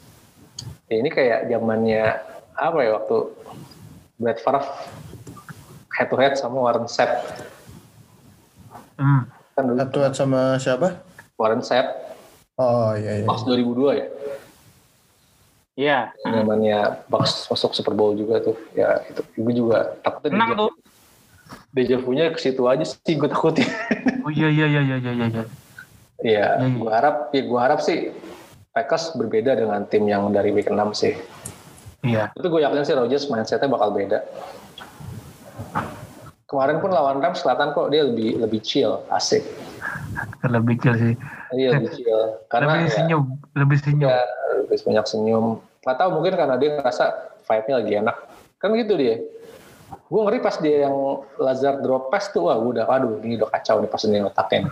Ya, 0.91 0.99
ini 0.99 1.09
kayak 1.15 1.47
zamannya 1.47 2.32
apa 2.55 2.79
ya 2.85 2.91
waktu 3.01 3.17
Brett 4.19 4.39
Favre 4.41 4.67
head 5.93 6.09
to 6.09 6.17
head 6.17 6.35
sama 6.37 6.57
Warren 6.61 6.87
Sapp. 6.89 7.11
Hmm. 8.97 9.29
Kan 9.53 9.63
dulu 9.69 9.79
Satu 9.81 9.99
sama 10.15 10.57
siapa? 10.57 11.01
Warren 11.37 11.61
Sapp 11.61 11.87
Oh 12.57 12.93
iya 12.95 13.21
iya. 13.21 13.27
Bucks 13.27 13.43
2002 13.45 13.99
ya. 14.01 14.07
iya 15.73 15.99
Namanya 16.29 17.01
Bucks 17.09 17.49
masuk 17.49 17.73
Super 17.73 17.97
Bowl 17.97 18.13
juga 18.15 18.39
tuh. 18.41 18.57
Ya 18.77 19.01
itu 19.09 19.25
gue 19.25 19.55
juga 19.57 19.97
takutnya 20.05 20.37
menang 20.37 20.53
tuh 20.55 20.73
deja 21.73 21.97
vu-nya 21.97 22.29
ke 22.33 22.41
situ 22.41 22.65
aja 22.69 22.85
sih 22.85 23.17
gue 23.17 23.29
takutnya. 23.29 23.65
Oh 24.23 24.31
iya 24.31 24.49
iya 24.53 24.67
iya 24.69 24.81
iya 24.85 24.97
iya 25.01 25.13
iya. 25.13 25.27
iya. 25.29 25.45
Iya, 26.23 26.47
Hmm. 26.63 26.79
gue 26.79 26.93
harap 26.93 27.35
ya 27.35 27.43
gue 27.43 27.59
harap 27.61 27.81
sih 27.83 28.15
Packers 28.71 29.19
berbeda 29.19 29.59
dengan 29.59 29.83
tim 29.91 30.07
yang 30.07 30.31
dari 30.31 30.55
week 30.55 30.71
6 30.71 30.79
sih. 30.95 31.19
Iya. 32.03 32.35
Itu 32.35 32.47
gue 32.51 32.61
yakin 32.61 32.83
sih 32.83 32.95
Rodgers 32.99 33.31
mindsetnya 33.31 33.71
bakal 33.71 33.95
beda. 33.95 34.27
Kemarin 36.51 36.85
pun 36.85 36.91
lawan 36.93 37.23
Rams 37.23 37.41
kelihatan 37.41 37.73
kok 37.73 37.89
dia 37.89 38.05
lebih 38.05 38.43
lebih 38.43 38.61
chill, 38.61 39.01
asik. 39.09 39.41
Lebih 40.45 40.77
chill 40.83 40.95
sih. 40.99 41.15
Dia 41.55 41.79
lebih 41.79 41.95
chill 41.97 42.21
karena 42.53 42.77
lebih 42.77 42.91
ya, 42.91 42.95
senyum, 42.99 43.25
lebih 43.57 43.79
senyum. 43.81 44.11
ya, 44.11 44.21
lebih 44.61 44.79
banyak 44.85 45.07
senyum. 45.09 45.47
Gak 45.83 45.97
tahu 45.97 46.11
mungkin 46.21 46.35
karena 46.37 46.55
dia 46.61 46.77
ngerasa 46.77 47.05
vibe-nya 47.49 47.75
lagi 47.81 47.93
enak. 48.05 48.17
Kan 48.61 48.77
gitu 48.77 48.95
dia. 49.01 49.17
Gue 50.13 50.21
ngeri 50.29 50.39
pas 50.45 50.57
dia 50.61 50.89
yang 50.89 51.25
Lazard 51.41 51.81
drop 51.81 52.13
pass 52.13 52.29
tuh, 52.35 52.51
wah 52.51 52.57
gue 52.61 52.77
udah, 52.77 52.85
aduh 52.85 53.17
ini 53.25 53.41
udah 53.41 53.49
kacau 53.49 53.81
nih 53.81 53.89
pas 53.89 54.03
ini 54.05 54.21
otaknya. 54.21 54.69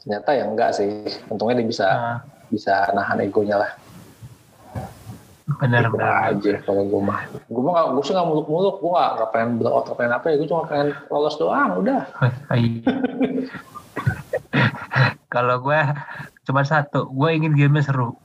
Ternyata 0.00 0.30
ya 0.32 0.44
enggak 0.48 0.70
sih. 0.72 1.12
Untungnya 1.28 1.60
dia 1.60 1.68
bisa 1.68 1.86
Nah, 1.92 2.18
bisa 2.48 2.88
nahan 2.96 3.20
egonya 3.20 3.60
lah. 3.60 3.70
Benar 5.56 5.88
Itu 5.88 5.92
benar. 5.96 6.12
aja 6.28 6.52
kalau 6.60 6.82
gue 6.84 7.00
mah. 7.00 7.20
Gue 7.48 7.62
mah 7.64 7.72
nggak- 7.72 7.90
gue 7.96 8.04
sih 8.04 8.12
nggak 8.12 8.28
muluk-muluk. 8.28 8.76
Gue 8.78 8.90
nggak 8.92 9.10
nggak 9.16 9.30
pengen 9.32 9.50
blowout, 9.56 9.84
nggak 9.88 9.96
pengen 9.96 10.12
apa 10.12 10.26
ya. 10.28 10.34
Gue 10.36 10.48
cuma 10.48 10.62
pengen 10.68 10.88
lolos 11.08 11.36
doang. 11.36 11.70
Udah. 11.80 12.02
Iya. 12.52 12.92
Kalau 15.28 15.60
gue 15.60 15.80
cuma 16.44 16.62
satu, 16.64 17.08
gue 17.08 17.28
ingin 17.32 17.52
game 17.52 17.80
seru. 17.80 18.16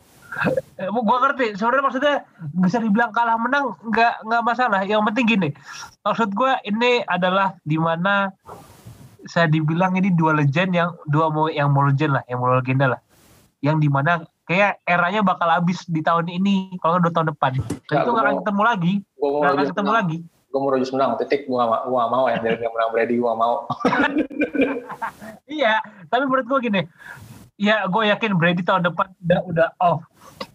Eh, 0.79 0.89
gue 0.89 1.17
ngerti, 1.19 1.45
sebenarnya 1.53 1.83
maksudnya 1.83 2.15
bisa 2.57 2.81
dibilang 2.81 3.13
kalah 3.13 3.37
menang 3.37 3.77
nggak 3.85 4.23
nggak 4.25 4.41
masalah. 4.41 4.81
Yang 4.81 5.01
penting 5.11 5.25
gini, 5.29 5.49
maksud 6.01 6.33
gue 6.33 6.51
ini 6.65 7.05
adalah 7.05 7.53
di 7.61 7.77
mana 7.77 8.33
saya 9.23 9.45
dibilang 9.45 9.93
ini 9.93 10.09
dua 10.09 10.33
legend 10.33 10.73
yang 10.73 10.89
dua 11.05 11.29
mau 11.29 11.47
yang 11.47 11.69
mau 11.69 11.85
legend 11.85 12.17
lah, 12.17 12.23
yang 12.25 12.41
mau 12.41 12.49
legenda 12.49 12.97
lah, 12.97 13.01
yang 13.61 13.77
di 13.77 13.87
mana 13.87 14.25
kayak 14.43 14.83
eranya 14.83 15.21
bakal 15.21 15.47
habis 15.47 15.81
di 15.85 15.99
tahun 15.99 16.27
ini 16.27 16.75
kalau 16.77 16.99
dua 16.99 17.09
tahun 17.09 17.31
depan. 17.31 17.57
Dan 17.57 17.63
Ya, 17.89 18.01
itu 18.01 18.09
nggak 18.09 18.13
gua 18.13 18.19
akan 18.19 18.29
mau- 18.29 18.39
ketemu 18.39 18.61
lagi, 18.63 18.93
mau 19.15 19.27
nggak 19.33 19.49
akan 19.49 19.65
ketemu 19.65 19.83
menang. 19.85 19.99
lagi. 19.99 20.17
Gue 20.53 20.59
mau 20.59 20.69
Rodgers 20.69 20.93
menang. 20.93 21.11
Titik. 21.17 21.41
Gue 21.43 21.57
mau. 21.57 21.81
Gue 21.81 21.97
nggak 21.97 22.11
mau 22.11 22.25
yang 22.27 22.41
dari 22.41 22.61
yang 22.61 22.69
menang 22.71 22.89
Brady. 22.91 23.15
Gue 23.17 23.33
mau. 23.33 23.55
Iya, 25.45 25.75
tapi 26.07 26.23
menurut 26.23 26.47
gue 26.47 26.59
gini, 26.63 26.81
ya 27.57 27.85
gue 27.85 28.03
yakin 28.05 28.31
Brady 28.33 28.63
tahun 28.63 28.83
depan 28.83 29.11
udah 29.19 29.39
udah 29.45 29.67
off. 29.79 30.01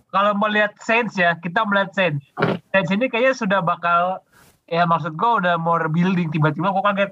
Kalau 0.08 0.32
melihat 0.34 0.72
Saints 0.80 1.14
ya, 1.14 1.36
kita 1.36 1.62
melihat 1.62 1.92
Saints. 1.92 2.24
Saints 2.70 2.88
ini 2.88 3.06
kayaknya 3.06 3.34
sudah 3.36 3.60
bakal, 3.60 4.24
ya 4.64 4.82
maksud 4.84 5.14
gue 5.14 5.30
udah 5.38 5.54
mau 5.56 5.76
rebuilding. 5.76 6.30
Tiba-tiba 6.30 6.72
gue 6.72 6.82
kaget, 6.82 7.10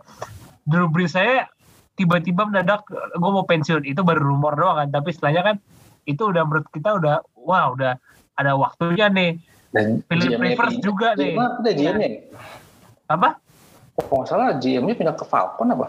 Drew 0.64 0.88
Brees 0.88 1.12
saya 1.12 1.46
tiba-tiba 1.94 2.44
mendadak 2.44 2.84
gue 2.88 3.30
mau 3.30 3.44
pensiun. 3.44 3.84
Itu 3.84 4.00
baru 4.00 4.24
rumor 4.24 4.56
doang 4.56 4.76
kan, 4.78 4.88
tapi 4.90 5.12
setelahnya 5.12 5.42
kan 5.44 5.56
itu 6.06 6.22
udah 6.22 6.42
menurut 6.42 6.66
kita 6.70 6.94
udah, 6.94 7.14
wah 7.36 7.68
udah 7.68 7.98
ada 8.32 8.52
waktunya 8.54 9.06
nih. 9.08 9.30
Dan 9.68 10.00
Philip 10.06 10.30
GM-nya 10.32 10.46
Rivers 10.48 10.72
pindah. 10.72 10.80
juga 10.80 11.08
nih. 11.12 11.28
GM 11.28 11.42
Udah 11.58 11.74
GM-nya. 11.74 12.06
ya? 12.06 12.20
Apa? 13.06 13.28
Kalau 13.92 14.14
nggak 14.14 14.28
salah 14.28 14.48
GM-nya 14.54 14.94
pindah 14.94 15.14
ke 15.14 15.24
Falcon 15.24 15.68
apa? 15.68 15.86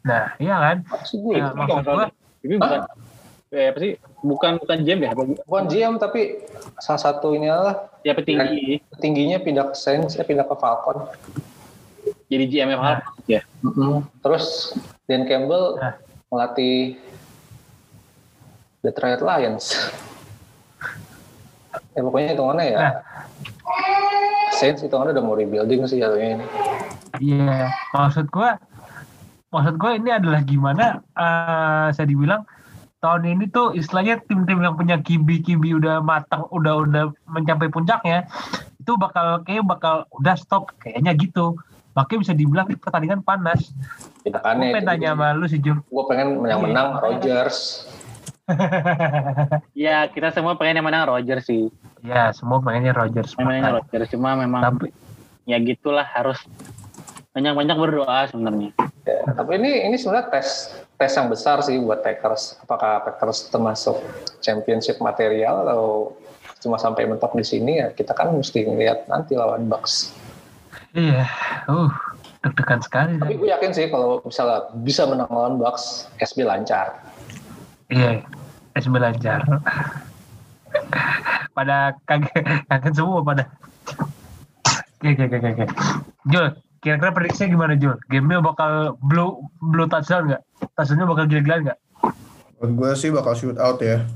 Nah, 0.00 0.24
iya 0.36 0.56
kan? 0.56 0.76
Gue? 1.10 1.34
Ya, 1.36 1.50
maksud 1.50 1.82
gue, 1.82 2.06
Ini 2.40 2.54
bukan 2.56 2.80
eh, 3.50 3.66
apa 3.66 3.78
sih? 3.78 3.92
Bukan 4.22 4.52
bukan 4.58 4.78
GM 4.80 5.00
ya? 5.02 5.10
Bukan 5.44 5.64
GM 5.66 5.94
tapi 5.96 6.40
salah 6.78 7.02
satu 7.02 7.34
ini 7.34 7.46
adalah 7.46 7.90
Ya 8.00 8.14
petinggi. 8.14 8.80
tingginya 8.96 9.36
pindah 9.36 9.68
ke 9.68 9.76
Saints, 9.76 10.14
eh, 10.14 10.24
pindah 10.24 10.46
ke 10.46 10.54
Falcon. 10.54 11.04
Jadi 12.26 12.44
GM 12.46 12.72
Falcons 12.72 13.26
ya. 13.26 13.42
Terus 14.22 14.44
Dan 15.04 15.26
Campbell 15.26 15.74
Nah. 15.76 15.98
melatih 16.30 16.94
Detroit 18.80 19.20
Lions. 19.20 19.64
ya 21.94 22.00
pokoknya 22.00 22.28
hitungannya 22.34 22.66
ya. 22.72 22.78
Nah. 22.78 22.94
Saints 24.56 24.82
hitungannya 24.82 25.14
udah 25.16 25.24
mau 25.24 25.36
rebuilding 25.38 25.86
sih 25.86 26.02
jatuhnya 26.02 26.40
ini. 26.40 26.46
Iya, 27.20 27.70
maksud 27.94 28.28
gua 28.28 28.58
maksud 29.50 29.80
gua 29.80 29.96
ini 29.98 30.10
adalah 30.14 30.40
gimana 30.46 31.00
eh 31.16 31.88
saya 31.94 32.06
dibilang 32.06 32.44
tahun 33.00 33.24
ini 33.24 33.44
tuh 33.48 33.72
istilahnya 33.72 34.20
tim-tim 34.28 34.60
yang 34.60 34.76
punya 34.76 35.00
kibi-kibi 35.00 35.72
udah 35.72 36.04
matang, 36.04 36.44
udah 36.52 36.84
udah 36.84 37.04
mencapai 37.32 37.72
puncaknya, 37.72 38.28
itu 38.76 38.92
bakal 39.00 39.40
kayak 39.48 39.64
bakal 39.64 40.04
udah 40.20 40.36
stop 40.36 40.68
kayaknya 40.84 41.16
gitu. 41.16 41.56
Makanya 41.96 42.20
bisa 42.22 42.34
dibilang 42.36 42.66
ini 42.70 42.78
pertandingan 42.78 43.20
panas. 43.24 43.72
Kita 44.22 44.38
Gue 44.38 44.44
kan 44.44 44.60
pengen 44.60 44.86
tanya 44.86 45.08
sama 45.16 45.32
lu 45.34 45.48
sih 45.48 45.58
Jul. 45.58 45.80
gue 45.80 46.04
pengen 46.06 46.44
yang 46.44 46.60
menang 46.62 47.00
Iya. 47.00 47.48
Ya 49.88 50.06
kita 50.10 50.34
semua 50.34 50.54
pengen 50.60 50.82
yang 50.82 50.86
menang 50.86 51.08
Roger 51.08 51.40
sih. 51.40 51.72
ya 52.00 52.32
semua 52.32 52.60
pengennya 52.60 52.92
Rodgers. 52.96 53.32
Pengennya 53.36 53.80
Roger 53.80 54.02
cuma 54.08 54.36
memang 54.36 54.62
Tapi 54.64 54.92
ya 55.48 55.56
gitulah 55.60 56.04
harus 56.04 56.40
banyak-banyak 57.30 57.76
berdoa 57.78 58.26
sebenarnya. 58.26 58.74
Ya, 59.06 59.22
tapi 59.32 59.56
ini 59.56 59.86
ini 59.86 59.96
sebenarnya 59.96 60.28
tes 60.34 60.74
tes 60.98 61.12
yang 61.16 61.30
besar 61.30 61.62
sih 61.62 61.78
buat 61.78 62.02
Packers. 62.02 62.58
Apakah 62.60 63.06
Packers 63.06 63.48
termasuk 63.48 63.96
championship 64.42 64.98
material 64.98 65.64
atau 65.64 66.14
cuma 66.60 66.76
sampai 66.76 67.08
mentok 67.08 67.32
di 67.32 67.44
sini 67.46 67.80
ya 67.80 67.88
kita 67.96 68.12
kan 68.12 68.36
mesti 68.36 68.68
ngeliat 68.68 69.08
nanti 69.08 69.32
lawan 69.32 69.64
Bucks. 69.70 70.12
iya, 70.92 71.24
uh, 71.70 71.88
deg-degan 72.44 72.80
sekali. 72.84 73.16
Tapi 73.16 73.36
gue 73.40 73.48
yakin 73.48 73.70
sih 73.72 73.86
kalau 73.88 74.20
misalnya 74.26 74.68
bisa 74.84 75.08
menang 75.08 75.30
lawan 75.30 75.56
Bucks, 75.56 76.10
SB 76.20 76.44
lancar. 76.44 77.00
Iya, 77.90 78.22
SB 78.78 78.94
lancar. 79.02 79.42
pada 81.56 81.98
kaget, 82.06 82.62
kaget 82.70 82.92
semua 82.94 83.20
pada. 83.26 83.44
Oke, 85.02 85.18
oke, 85.18 85.36
oke, 85.36 85.48
oke. 85.58 85.64
Jul, 86.30 86.46
kira-kira 86.80 87.10
prediksinya 87.10 87.52
gimana 87.52 87.74
Jul? 87.74 87.98
Gamenya 88.06 88.44
bakal 88.44 88.94
blue 89.02 89.42
blue 89.58 89.90
touchdown 89.90 90.30
nggak? 90.30 90.42
Touchdownnya 90.78 91.06
bakal 91.10 91.24
gila-gilaan 91.26 91.62
nggak? 91.66 91.78
Menurut 92.60 92.72
gue 92.76 92.90
sih 92.94 93.10
bakal 93.10 93.34
shoot 93.34 93.58
out 93.58 93.82
ya. 93.82 94.06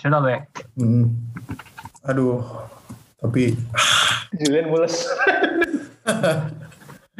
Sudah 0.00 0.24
ya? 0.26 0.40
Hmm. 0.80 1.12
Aduh. 2.08 2.40
Tapi 3.20 3.52
Julian 4.40 4.72
Mules. 4.72 4.96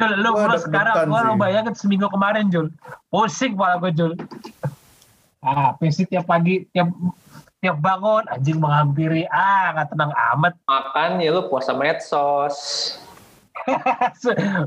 Jul, 0.01 0.11
lu 0.17 0.33
deg-degan 0.33 0.61
sekarang, 0.65 1.13
gua 1.13 1.21
lu 1.29 1.37
bayangin 1.37 1.77
seminggu 1.77 2.09
kemarin 2.09 2.49
Jul. 2.49 2.73
Pusing 3.13 3.53
kepala 3.53 3.77
gue 3.77 3.93
Jul. 3.93 4.17
Ah, 5.41 5.73
PC 5.73 6.05
tiap 6.05 6.29
pagi, 6.29 6.69
tiap 6.69 6.93
tiap 7.65 7.81
bangun, 7.81 8.29
anjing 8.29 8.61
menghampiri. 8.61 9.25
Ah, 9.33 9.73
nggak 9.73 9.89
tenang 9.89 10.13
amat. 10.37 10.53
Makan 10.69 11.17
ya 11.17 11.33
lu 11.33 11.49
puasa 11.49 11.73
medsos. 11.73 12.57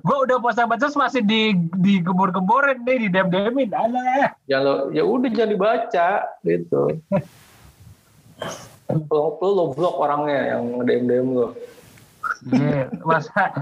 gue 0.03 0.19
udah 0.27 0.39
puasa 0.43 0.67
medsos 0.67 0.99
masih 0.99 1.23
di 1.23 1.55
di 1.79 2.03
gembor-gemborin 2.03 2.83
nih, 2.83 3.07
di 3.07 3.09
dem-demin. 3.15 3.71
Alah. 3.71 4.35
Jangan 4.51 4.67
lo, 4.67 4.75
ya 4.91 5.07
udah 5.07 5.31
jangan 5.31 5.51
dibaca 5.55 6.09
gitu. 6.43 6.83
lo, 8.91 9.39
lo, 9.39 9.49
lo 9.55 9.65
blok 9.79 9.95
orangnya 9.95 10.59
yang 10.59 10.83
nge-DM 10.83 11.05
DM 11.07 11.29
lo. 11.39 11.55
Iya, 12.51 12.91
masa 13.07 13.47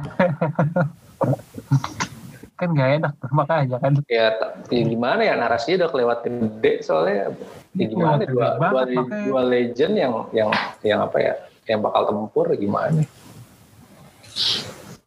kan 2.62 2.70
gak 2.72 2.90
enak 3.03 3.12
makanya 3.38 3.77
kan 3.77 3.92
Ya, 4.07 4.27
ya 4.70 4.83
gimana 4.87 5.20
ya 5.20 5.35
narasinya 5.35 5.83
udah 5.83 5.90
kelewatin 5.90 6.35
gede 6.38 6.72
soalnya. 6.81 7.35
Ya 7.75 7.87
gimana 7.87 8.22
Iya, 8.22 8.31
dua, 8.31 8.31
gede 8.31 8.33
dua, 8.33 8.48
banget, 8.57 8.87
makanya. 8.94 9.25
dua 9.27 9.42
legend 9.44 9.94
yang 9.94 10.12
yang 10.31 10.51
yang 10.81 10.98
apa 11.03 11.16
ya 11.18 11.35
yang 11.66 11.81
bakal 11.81 12.03
tempur 12.07 12.46
gimana? 12.55 13.03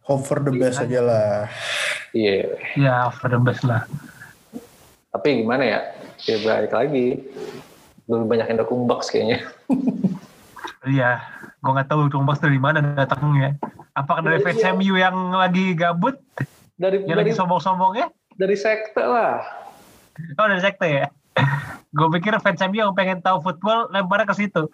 hope 0.02 0.22
for 0.22 0.38
the 0.38 0.54
best 0.54 0.78
aja 0.78 1.02
lah. 1.02 1.50
Iya. 2.12 2.56
ya 2.76 2.96
for 3.10 3.28
the 3.28 3.38
best 3.38 3.63
lah 3.63 3.84
Tapi 5.10 5.41
gimana 5.41 5.63
ya? 5.63 5.80
Ya 6.22 6.36
balik 6.39 6.72
lagi. 6.72 7.24
Lebih 8.06 8.28
banyak 8.28 8.48
yang 8.48 8.60
dukung 8.62 8.84
Bucks 8.84 9.08
kayaknya. 9.08 9.39
iya 10.86 11.18
gue 11.58 11.72
nggak 11.72 11.89
tahu 11.89 12.06
Tumbas 12.08 12.38
dari 12.38 12.62
mana 12.62 12.78
datangnya 12.78 13.58
apakah 13.91 14.22
dari 14.22 14.38
Iya, 14.38 14.46
fans 14.46 14.62
iya. 14.62 14.70
MU 14.72 14.94
yang 14.94 15.18
lagi 15.34 15.74
gabut 15.74 16.13
Dari 16.75 16.97
yang 17.01 17.15
dari 17.15 17.31
sombong-sombongnya 17.31 18.11
dari 18.31 18.53
sekte 18.53 18.99
lah. 18.99 19.39
oh 20.35 20.45
dari 20.45 20.59
sekte 20.59 20.88
ya 20.88 21.07
gue 21.91 22.07
pikir 22.13 22.35
fans 22.38 22.59
MU 22.65 22.77
yang 22.77 22.91
pengen 22.91 23.19
tahu 23.19 23.39
football 23.41 23.88
lemparnya 23.89 24.25
ke 24.25 24.35
situ 24.38 24.67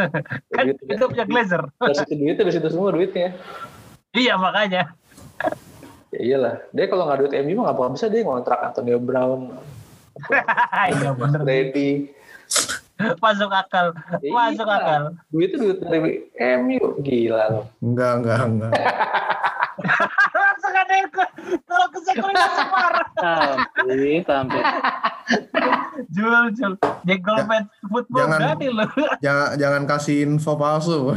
kan 0.54 0.64
Duitnya. 0.66 0.92
itu 0.92 1.04
punya 1.06 1.24
Glazer 1.24 1.62
Dari 1.74 1.94
situ 1.94 2.12
duitnya, 2.14 2.34
dari 2.38 2.52
situ 2.52 2.68
semua 2.68 2.90
duitnya. 2.90 3.32
iya 4.10 4.36
makanya 4.36 4.92
Ya 6.08 6.20
iyalah. 6.22 6.54
Dia 6.70 6.86
kalau 6.86 7.04
nggak 7.04 7.18
duit 7.18 7.32
MU 7.42 7.58
mah 7.58 7.64
nggak 7.66 7.76
bakal 7.76 7.92
bisa 7.92 8.06
dia 8.06 8.22
ngontrak 8.22 8.56
Antonio 8.62 8.96
Brown, 8.96 9.52
iya 10.94 11.10
bener 11.12 11.40
Brady. 11.42 12.08
masuk 13.18 13.50
akal 13.50 13.92
Ya 14.22 14.30
masuk 14.30 14.64
iya. 14.64 14.76
akal 14.78 15.02
Duitnya 15.28 15.58
duit 15.58 15.78
dari 15.82 16.10
MU. 16.56 16.96
Gila 16.98 17.44
loh. 17.50 17.64
Enggak, 17.78 18.12
enggak, 18.16 18.40
enggak. 18.40 18.72
Langsung 21.04 21.20
kalau 21.66 21.86
ke 21.92 21.98
marah 22.72 23.08
Sampai, 23.16 24.20
sampai. 24.24 24.62
Jul, 26.12 26.44
Jul. 26.56 26.72
Football 27.88 28.26
jangan. 28.28 28.40
lu. 28.60 28.86
jangan 29.56 29.82
kasih 29.88 30.16
info 30.24 30.56
palsu. 30.56 31.16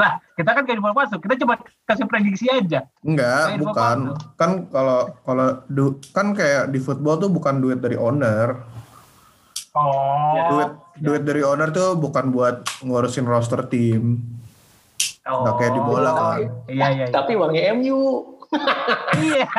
lah, 0.00 0.12
kita 0.34 0.50
kan 0.56 0.62
kayak 0.64 0.78
info 0.80 0.90
masuk. 0.96 1.18
Kita 1.22 1.34
coba 1.44 1.54
kasih 1.86 2.06
prediksi 2.08 2.46
aja. 2.48 2.88
Enggak, 3.04 3.60
bukan. 3.62 3.98
palsu. 4.10 4.12
Kan 4.34 4.50
kalau 4.72 5.00
kalau 5.22 5.48
kan 6.10 6.34
kayak 6.34 6.72
di 6.74 6.78
football 6.82 7.20
tuh 7.20 7.30
bukan 7.30 7.62
duit 7.62 7.78
dari 7.78 7.94
owner. 7.94 8.58
Oh. 9.72 10.36
Duit 10.52 10.70
duit 11.00 11.22
dari 11.24 11.40
owner 11.40 11.72
tuh 11.72 11.96
bukan 11.96 12.28
buat 12.34 12.66
ngurusin 12.84 13.24
roster 13.24 13.64
tim. 13.70 14.20
Oh. 15.28 15.40
Nggak 15.44 15.54
kayak 15.58 15.72
di 15.72 15.80
bola 15.82 16.10
kan. 16.10 16.38
Iya, 16.38 16.48
iya. 16.70 16.86
iya. 16.94 17.06
Tapi 17.10 17.32
uangnya 17.38 17.62
MU. 17.78 18.00
Iya. 19.18 19.48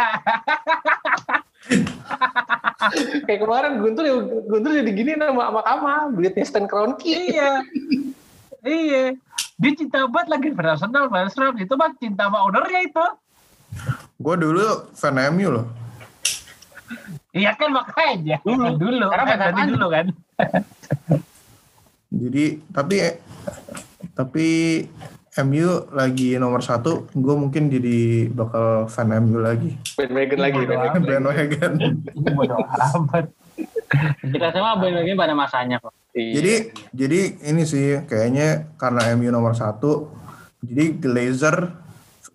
Kayak 3.23 3.39
kemarin 3.47 3.80
Guntur 3.80 4.04
ya 4.04 4.15
Guntur 4.21 4.71
jadi 4.76 4.91
gini 4.91 5.12
sama 5.15 5.49
sama 5.49 5.62
Kama. 5.63 5.95
Duitnya 6.13 6.43
Stan 6.45 6.65
Kroenke. 6.67 7.10
iya. 7.32 7.63
Iya. 8.63 9.15
Dia 9.60 9.71
cinta 9.78 10.04
banget 10.10 10.28
lagi 10.30 10.47
Arsenal, 10.52 11.08
Arsenal. 11.10 11.56
Itu 11.58 11.73
mah 11.80 11.95
cinta 11.97 12.28
sama 12.28 12.43
ownernya 12.43 12.82
itu. 12.84 13.06
Gue 14.19 14.36
dulu 14.38 14.91
fan 14.93 15.17
MU 15.34 15.47
loh. 15.49 15.65
Iya 17.34 17.56
kan 17.58 17.73
makanya. 17.73 18.38
Dulu. 18.45 18.78
Dulu. 18.78 19.06
Sekarang 19.10 19.28
Eh, 19.28 19.38
berarti 19.39 19.62
dulu 19.73 19.88
kan. 19.89 20.06
Jadi 22.13 22.45
tapi 22.69 22.97
tapi 24.13 24.47
MU 25.41 25.89
lagi 25.89 26.37
nomor 26.37 26.61
satu, 26.61 27.09
gue 27.09 27.33
mungkin 27.33 27.65
jadi 27.65 28.29
bakal 28.29 28.85
fan 28.85 29.09
MU 29.17 29.41
lagi. 29.41 29.73
Bandwagon 29.97 30.37
lagi. 30.37 30.57
Bodo 30.61 30.73
bandwagon. 30.77 31.01
Bandwagon. 31.09 31.73
Bodoh 32.37 32.61
amat. 32.61 33.25
Kita 34.21 34.47
semua 34.53 34.77
bandwagon 34.77 35.17
pada 35.17 35.33
masanya 35.33 35.81
kok. 35.81 35.89
Iya. 36.13 36.33
Jadi 36.37 36.53
jadi 36.93 37.19
ini 37.49 37.65
sih 37.65 38.05
kayaknya 38.05 38.77
karena 38.77 39.09
MU 39.17 39.33
nomor 39.33 39.57
satu, 39.57 40.13
jadi 40.61 41.01
Glazer 41.01 41.81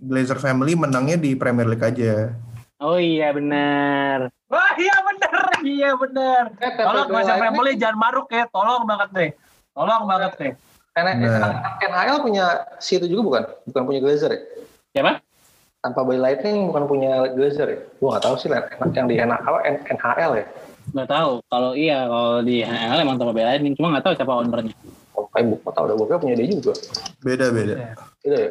Glazer 0.02 0.38
family 0.42 0.74
menangnya 0.74 1.14
di 1.14 1.38
Premier 1.38 1.70
League 1.70 1.86
aja. 1.86 2.34
Oh 2.82 2.98
iya 2.98 3.30
benar. 3.30 4.26
Wah 4.50 4.74
iya 4.74 4.96
bener, 5.06 5.34
iya 5.62 5.90
bener. 5.94 6.42
Eh, 6.58 6.72
Tolong 6.82 7.06
Premier 7.14 7.62
League 7.62 7.78
jangan 7.78 7.98
maruk 7.98 8.26
ya, 8.34 8.50
tolong 8.50 8.82
banget 8.86 9.08
deh. 9.14 9.30
Tolong 9.70 10.02
banget 10.06 10.32
deh. 10.34 10.52
Karena 10.98 11.14
Nah. 11.14 11.78
NHL 11.78 12.18
punya 12.26 12.44
situ 12.82 13.06
juga 13.06 13.22
bukan? 13.22 13.42
Bukan 13.70 13.82
punya 13.86 14.00
Glazer 14.02 14.34
ya? 14.34 14.40
Siapa? 14.98 15.22
Tanpa 15.78 16.02
Bay 16.02 16.18
Lightning 16.18 16.66
bukan 16.74 16.90
punya 16.90 17.30
Glazer 17.38 17.70
ya? 17.70 17.78
Gue 18.02 18.08
nggak 18.10 18.24
tahu 18.26 18.34
sih 18.34 18.50
yang 18.50 19.06
di 19.06 19.14
NHL, 19.14 19.54
NHL 19.94 20.32
ya? 20.42 20.46
Nggak 20.90 21.08
tahu. 21.14 21.30
Kalau 21.46 21.70
iya, 21.78 22.02
kalau 22.10 22.42
di 22.42 22.66
HL 22.66 22.98
emang 22.98 23.14
tanpa 23.14 23.30
bela 23.30 23.54
ini. 23.54 23.78
Cuma 23.78 23.94
nggak 23.94 24.10
tahu 24.10 24.14
siapa 24.18 24.32
ownernya. 24.42 24.74
Oh, 25.14 25.30
kayak 25.30 25.46
buku 25.54 25.70
tahu 25.70 25.84
udah 25.86 25.94
gue 25.94 26.18
punya 26.18 26.34
dia 26.34 26.46
juga. 26.50 26.74
Beda 27.22 27.46
beda. 27.54 27.74
Gitu 28.26 28.34
ya? 28.34 28.50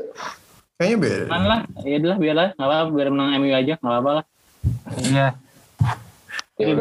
Kayaknya 0.79 0.97
beda. 1.03 1.23
Kan 1.27 1.43
lah, 1.43 1.59
ya 1.83 1.95
udah 1.99 2.15
biarlah, 2.21 2.47
nggak 2.55 2.67
apa-apa, 2.69 2.89
biar 2.95 3.09
menang 3.11 3.29
MU 3.43 3.51
aja, 3.51 3.73
nggak 3.75 3.91
apa-apa 3.91 4.11
lah. 4.13 4.25
Iya. 5.03 5.27
Ya. 6.63 6.73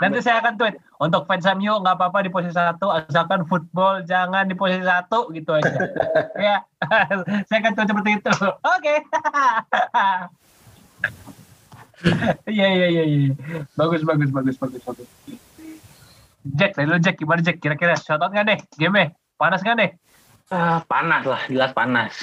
Nanti 0.00 0.18
saya 0.24 0.40
akan 0.40 0.54
tweet. 0.56 0.80
Untuk 1.00 1.24
fans 1.24 1.48
MU 1.56 1.80
nggak 1.80 1.96
apa-apa 1.96 2.20
di 2.20 2.28
posisi 2.28 2.52
satu, 2.52 2.92
asalkan 2.92 3.48
football 3.48 4.04
jangan 4.04 4.44
di 4.44 4.52
posisi 4.52 4.84
satu 4.84 5.32
gitu 5.32 5.56
aja. 5.56 5.72
ya, 6.46 6.56
saya 7.48 7.58
akan 7.64 7.72
coba 7.72 7.86
seperti 7.88 8.10
itu. 8.20 8.32
Oke. 8.60 8.94
Iya 12.48 12.64
iya 12.72 12.86
iya 12.88 13.04
iya. 13.04 13.28
Bagus 13.76 14.00
bagus 14.08 14.32
bagus 14.32 14.56
bagus 14.56 14.80
bagus. 14.88 15.08
Jack, 16.56 16.72
lu 16.80 16.96
Jack 16.96 17.20
gimana 17.20 17.44
Jack? 17.44 17.60
Kira-kira 17.60 17.92
shoutout 17.92 18.32
nggak 18.32 18.46
deh? 18.48 18.58
Game 18.80 19.12
panas 19.36 19.60
nggak 19.60 19.76
deh? 19.76 19.90
Ah, 20.48 20.80
panas 20.88 21.28
lah, 21.28 21.44
jelas 21.52 21.76
panas. 21.76 22.16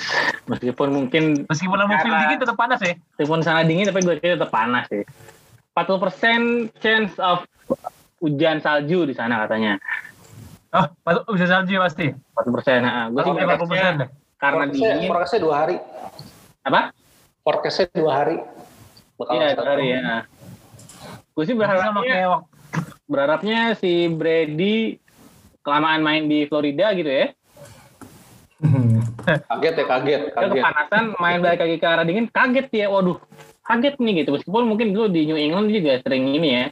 Meskipun 0.50 0.90
mungkin 0.90 1.46
Meskipun 1.46 1.78
lama 1.78 1.94
film 2.02 2.10
Karena- 2.10 2.26
dingin 2.26 2.40
tetap 2.42 2.58
panas 2.58 2.80
ya. 2.82 2.98
meskipun 3.22 3.40
sangat 3.46 3.70
dingin 3.70 3.86
tapi 3.86 4.02
gue 4.02 4.18
kira 4.18 4.34
tetap 4.42 4.50
panas 4.50 4.90
sih. 4.90 5.06
40% 5.78 6.74
chance 6.82 7.14
of 7.22 7.46
hujan 8.18 8.58
salju 8.60 9.06
di 9.06 9.14
sana 9.14 9.44
katanya. 9.44 9.78
Oh, 10.70 10.86
pas- 11.00 11.24
bisa 11.28 11.48
salju 11.48 11.72
ya 11.72 11.82
pasti. 11.82 12.12
40%. 12.34 12.82
Nah, 12.82 13.08
gue 13.10 13.22
sih 13.22 13.32
Oke, 13.32 13.42
40 13.42 13.68
persen 13.68 13.94
deh. 13.98 14.10
karena 14.38 14.64
dingin. 14.68 15.08
Forecastnya 15.08 15.40
dua 15.42 15.56
hari. 15.58 15.76
Apa? 16.62 16.82
Forecastnya 17.42 17.88
dua 17.94 18.12
hari. 18.14 18.38
Bakal 19.18 19.34
Iya, 19.34 19.48
satu. 19.52 19.64
hari 19.66 19.86
ya. 19.90 20.06
Gue 21.32 21.44
sih 21.44 21.54
Sama 21.54 21.62
berharapnya, 21.64 22.18
berharapnya 23.06 23.60
si 23.74 24.06
Brady 24.08 24.98
kelamaan 25.62 26.02
main 26.02 26.26
di 26.26 26.46
Florida 26.46 26.94
gitu 26.94 27.08
ya. 27.08 27.28
Kaget 29.28 29.74
ya, 29.76 29.86
kaget, 29.86 30.22
Dia 30.24 30.34
kaget. 30.34 30.62
kepanasan 30.64 31.04
main 31.18 31.38
balik 31.38 31.60
lagi 31.60 31.76
ke 31.78 31.86
arah 31.86 32.02
dingin 32.02 32.26
kaget 32.28 32.68
dia. 32.70 32.88
Waduh, 32.88 33.20
kaget 33.62 33.96
nih 33.98 34.24
gitu. 34.24 34.34
Meskipun 34.34 34.64
mungkin 34.66 34.96
dulu 34.96 35.08
di 35.08 35.28
New 35.28 35.36
England 35.36 35.68
juga 35.70 36.00
sering 36.00 36.32
ini 36.32 36.50
ya. 36.50 36.66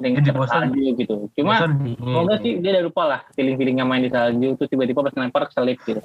Sering 0.00 0.16
Jadi 0.16 0.32
bosan. 0.32 0.72
salju 0.72 0.96
gitu. 0.96 1.14
Cuma 1.36 1.60
semoga 1.60 2.34
sih 2.40 2.56
dia 2.56 2.70
udah 2.72 2.84
lupa 2.88 3.02
lah 3.04 3.20
feeling-feelingnya 3.36 3.84
main 3.84 4.00
di 4.00 4.08
salju 4.08 4.56
terus 4.56 4.68
tiba-tiba 4.72 5.04
pas 5.04 5.12
lempar 5.12 5.44
keselip 5.52 5.76
gitu. 5.84 6.00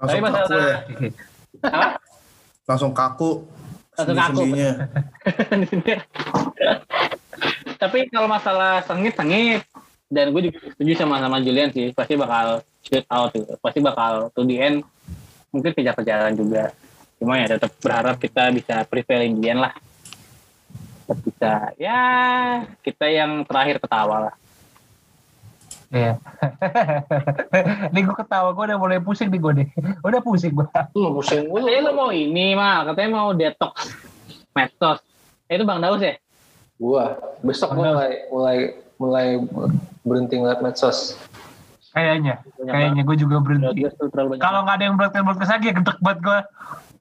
Langsung 0.00 0.08
Tapi 0.08 0.18
masalah- 0.24 0.48
kaku 0.48 0.56
ya. 0.56 0.76
Apa? 1.68 1.88
Langsung 2.64 2.92
kaku. 2.96 3.30
Langsung 3.92 4.16
kaku. 4.16 4.42
Tapi 7.82 7.98
kalau 8.08 8.28
masalah 8.30 8.80
sengit 8.86 9.12
sengit 9.12 9.60
dan 10.08 10.32
gue 10.32 10.48
juga 10.48 10.58
setuju 10.72 10.92
sama 10.96 11.20
sama 11.20 11.40
Julian 11.40 11.68
sih 11.72 11.92
pasti 11.92 12.16
bakal 12.16 12.64
shoot 12.80 13.04
out 13.12 13.30
gitu. 13.36 13.52
Pasti 13.60 13.78
bakal 13.78 14.32
to 14.32 14.48
the 14.48 14.56
end 14.56 14.76
mungkin 15.52 15.76
kejar-kejaran 15.76 16.32
juga. 16.32 16.72
Cuma 17.20 17.36
ya 17.36 17.52
tetap 17.52 17.68
berharap 17.78 18.16
kita 18.16 18.48
bisa 18.48 18.82
prevailing 18.88 19.36
di 19.36 19.52
end 19.52 19.60
lah. 19.60 19.76
Bisa 21.06 21.74
ya 21.76 22.00
kita 22.82 23.06
yang 23.10 23.42
terakhir 23.46 23.82
ketawa 23.82 24.30
lah. 24.30 24.34
Iya. 25.92 26.16
nih 27.92 28.00
gue 28.00 28.16
ketawa, 28.16 28.56
gue 28.56 28.64
udah 28.64 28.78
mulai 28.80 28.96
pusing 28.96 29.28
nih 29.28 29.40
gue 29.40 29.52
nih. 29.60 29.68
Udah 30.00 30.24
pusing 30.24 30.56
gue. 30.56 30.64
Hmm, 30.64 31.12
pusing 31.12 31.52
mulu. 31.52 31.68
Katanya 31.68 31.80
lu 31.84 31.92
mau 31.92 32.08
ini 32.08 32.56
mal, 32.56 32.88
katanya 32.88 33.10
mau 33.12 33.28
detox 33.36 33.92
medsos. 34.56 35.04
Eh, 35.52 35.60
itu 35.60 35.64
Bang 35.68 35.84
Daus 35.84 36.00
ya? 36.00 36.16
Gua 36.80 37.20
besok 37.44 37.76
gua 37.76 37.92
mulai 37.92 38.12
mulai 38.32 38.58
mulai 38.96 39.28
berhenti 40.00 40.40
ngeliat 40.40 40.64
medsos. 40.64 41.20
Kayaknya, 41.92 42.40
kayaknya 42.56 43.02
gue 43.04 43.16
juga 43.20 43.36
berhenti. 43.44 43.84
Kalau 44.40 44.64
nggak 44.64 44.76
ada 44.80 44.84
yang 44.88 44.96
broadcast 44.96 45.24
broadcast 45.28 45.52
lagi, 45.52 45.66
ya 45.68 45.74
gedek 45.76 45.98
banget 46.00 46.18
gue. 46.24 46.38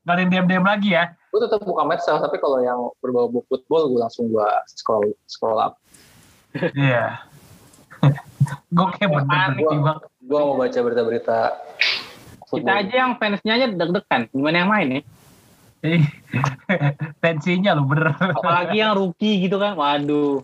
Nggak 0.03 0.13
ada 0.13 0.19
yang 0.19 0.31
diam 0.35 0.45
diam 0.51 0.65
lagi 0.67 0.89
ya. 0.91 1.15
Gue 1.31 1.39
tetap 1.39 1.63
buka 1.63 1.87
medsos, 1.87 2.19
tapi 2.19 2.37
kalau 2.43 2.59
yang 2.59 2.91
berbau-bau 2.99 3.41
football, 3.47 3.87
gue 3.95 3.99
langsung 4.03 4.27
gua 4.27 4.51
scroll 4.67 5.15
scroll 5.31 5.57
up. 5.57 5.79
Iya. 6.75 7.23
gue 8.75 8.87
kayak 8.99 9.09
Panik. 9.25 9.63
Gue 10.21 10.39
mau 10.43 10.59
baca 10.59 10.75
berita-berita 10.75 11.39
kita 12.51 12.71
aja 12.83 12.93
yang 13.07 13.11
fansnya 13.15 13.53
aja 13.55 13.65
deg-degan. 13.71 14.27
Gimana 14.35 14.55
yang 14.63 14.69
main 14.69 14.87
ya? 14.91 15.01
Ih, 15.81 16.03
Tensinya 17.23 17.71
lu 17.73 17.87
bener. 17.87 18.11
Apalagi 18.19 18.83
yang 18.83 18.93
rookie 18.99 19.47
gitu 19.47 19.55
kan. 19.55 19.79
Waduh. 19.79 20.43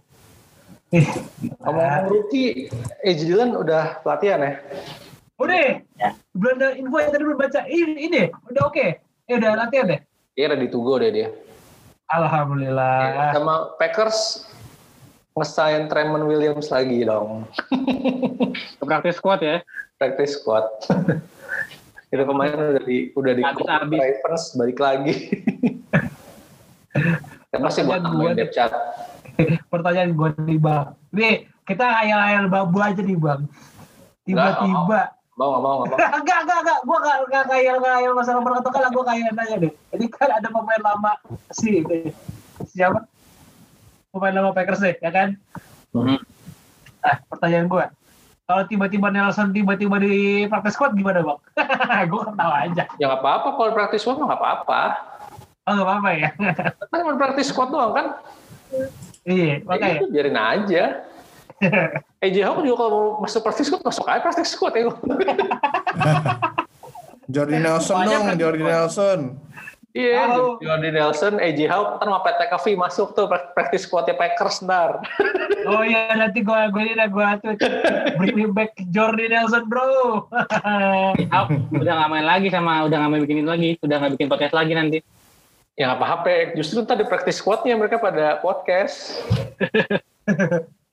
Ngomong-ngomong 1.59 2.07
rookie, 2.07 2.71
eh 3.03 3.13
Dylan 3.13 3.59
udah 3.59 3.99
pelatihan 4.07 4.39
ya? 4.39 4.53
Udah, 5.37 5.83
Ya. 5.99 6.15
belum 6.33 6.57
ada 6.57 6.67
info 6.79 6.97
yang 6.97 7.11
tadi 7.11 7.23
belum 7.27 7.37
baca. 7.37 7.59
Ini, 7.67 7.93
ini 8.07 8.21
udah 8.55 8.63
oke. 8.71 8.85
Eh 9.27 9.35
udah 9.35 9.51
latihan 9.59 9.85
deh. 9.91 9.99
Iya 10.37 10.53
ready 10.53 10.69
to 10.69 10.77
go 10.85 11.01
deh 11.01 11.09
dia. 11.09 11.33
Alhamdulillah. 12.13 13.33
Sama 13.33 13.73
Packers 13.81 14.45
ngesign 15.33 15.89
Tremon 15.89 16.29
Williams 16.29 16.69
lagi 16.69 17.01
dong. 17.01 17.49
Praktis 18.85 19.17
squad 19.17 19.41
ya. 19.41 19.65
Practice 19.97 20.37
squad. 20.37 20.69
itu 22.13 22.21
kemarin 22.23 22.53
udah 22.77 22.83
di 22.85 23.09
udah 23.17 23.33
di. 23.33 23.41
Ravens 23.41 24.53
balik 24.53 24.77
lagi. 24.77 25.15
Ya 27.47 27.63
pasti 27.63 27.85
buat 27.85 28.03
tambahin 28.03 28.35
depth 28.35 28.57
chart. 28.57 28.73
Pertanyaan 29.71 30.17
gue 30.17 30.29
nih 30.43 30.59
bang. 30.59 30.97
Nih 31.15 31.33
kita 31.63 31.85
hayal-hayal 31.85 32.51
babu 32.51 32.81
aja 32.81 32.99
nih 32.99 33.15
bang. 33.15 33.47
Tiba-tiba. 34.25 35.16
Mau 35.37 35.53
nggak 35.53 35.63
mau 35.63 35.75
nggak 35.77 35.89
mau. 35.93 35.97
Enggak, 36.19 36.39
enggak, 36.43 36.59
enggak. 36.65 36.79
Gue 36.81 36.97
enggak, 36.97 37.17
enggak 37.29 37.43
khayal, 37.45 37.75
enggak 37.77 37.93
khayal 37.93 38.11
masalah 38.17 38.41
perketukan 38.41 38.81
lah. 38.81 38.91
Gue 38.91 39.03
khayal 39.05 39.31
nanya 39.31 39.55
deh. 39.61 39.73
Ini 39.93 40.05
kan 40.09 40.29
ada 40.33 40.47
pemain 40.49 40.81
lama 40.81 41.11
si. 41.53 41.71
Siapa? 42.67 42.99
Pemain 44.09 44.33
lama 44.33 44.49
Packers 44.51 44.81
deh, 44.81 44.97
ya 44.97 45.11
kan? 45.13 45.37
Mhm. 45.93 46.17
Nah, 46.97 47.15
pertanyaan 47.29 47.69
gue. 47.69 47.85
Kalau 48.47 48.63
tiba-tiba 48.65 49.11
Nelson 49.11 49.51
tiba-tiba 49.51 49.99
di 49.99 50.13
praktek 50.47 50.73
squad 50.73 50.95
gimana 50.95 51.19
bang? 51.21 51.39
gue 52.11 52.21
ketawa 52.25 52.55
aja. 52.65 52.83
Ya 52.97 53.05
nggak 53.05 53.21
apa-apa 53.21 53.47
kalau 53.53 53.71
practice 53.75 54.01
squad 54.01 54.17
nggak 54.17 54.39
apa-apa. 54.39 54.81
Oh 55.67 55.71
nggak 55.75 55.85
apa-apa 55.85 56.09
ya? 56.15 56.29
Kan 56.89 56.97
cuma 57.03 57.13
practice 57.19 57.51
squad 57.51 57.69
doang 57.69 57.91
kan. 57.93 58.07
iya, 59.27 59.59
Ya 59.61 59.67
makanya. 59.67 59.99
itu 60.01 60.07
biarin 60.09 60.39
aja. 60.39 60.83
AJ 62.25 62.37
Hawk 62.45 62.61
juga 62.61 62.77
kalau 62.85 62.91
mau 62.91 63.05
masuk 63.25 63.41
practice 63.41 63.67
squad 63.69 63.83
masuk 63.85 64.05
aja 64.05 64.21
practice 64.21 64.51
squad 64.53 64.73
ya. 64.77 64.93
Jordi 67.27 67.57
Nelson 67.59 67.95
Banyak 67.97 68.11
dong, 68.13 68.23
kan 68.23 68.35
Jordi. 68.39 68.63
Nelson. 68.63 69.19
Iya, 69.97 70.29
Tahu. 70.29 70.61
Jordi 70.61 70.89
Nelson, 70.93 71.33
AJ 71.41 71.59
Hawk, 71.73 71.87
ntar 71.97 72.05
sama 72.05 72.21
Pat 72.21 72.37
McAfee 72.37 72.77
masuk 72.77 73.17
tuh 73.17 73.25
practice 73.27 73.89
squadnya 73.89 74.13
Packers 74.13 74.61
ntar. 74.63 75.01
Oh 75.67 75.83
iya 75.83 76.15
nanti 76.15 76.47
gue 76.47 76.61
gue 76.71 76.83
ini 76.95 76.95
gue 77.11 77.27
tuh 77.43 77.51
bring 78.15 78.39
me 78.39 78.47
back 78.47 78.71
Jordi 78.87 79.27
Nelson 79.27 79.67
bro. 79.67 79.83
Oh, 80.31 81.47
udah 81.75 81.93
nggak 81.97 82.09
main 82.13 82.23
lagi 82.23 82.47
sama 82.47 82.87
udah 82.87 83.03
nggak 83.03 83.11
main 83.11 83.21
bikin 83.27 83.43
itu 83.43 83.51
lagi. 83.51 83.69
Udah 83.83 83.95
nggak 83.99 84.11
bikin 84.15 84.27
podcast 84.31 84.55
lagi 84.55 84.71
nanti. 84.77 84.97
Ya 85.75 85.91
nggak 85.91 85.99
apa-apa, 85.99 86.55
justru 86.55 86.87
tadi 86.87 87.03
practice 87.03 87.43
squadnya 87.43 87.75
mereka 87.75 87.99
pada 87.99 88.39
podcast. 88.39 89.19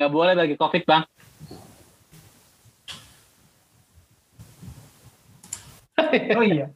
Nggak 0.05 0.21
boleh 0.21 0.37
bagi 0.37 0.53
covid 0.61 0.85
bang. 0.85 1.01
oh 6.37 6.45
iya. 6.45 6.69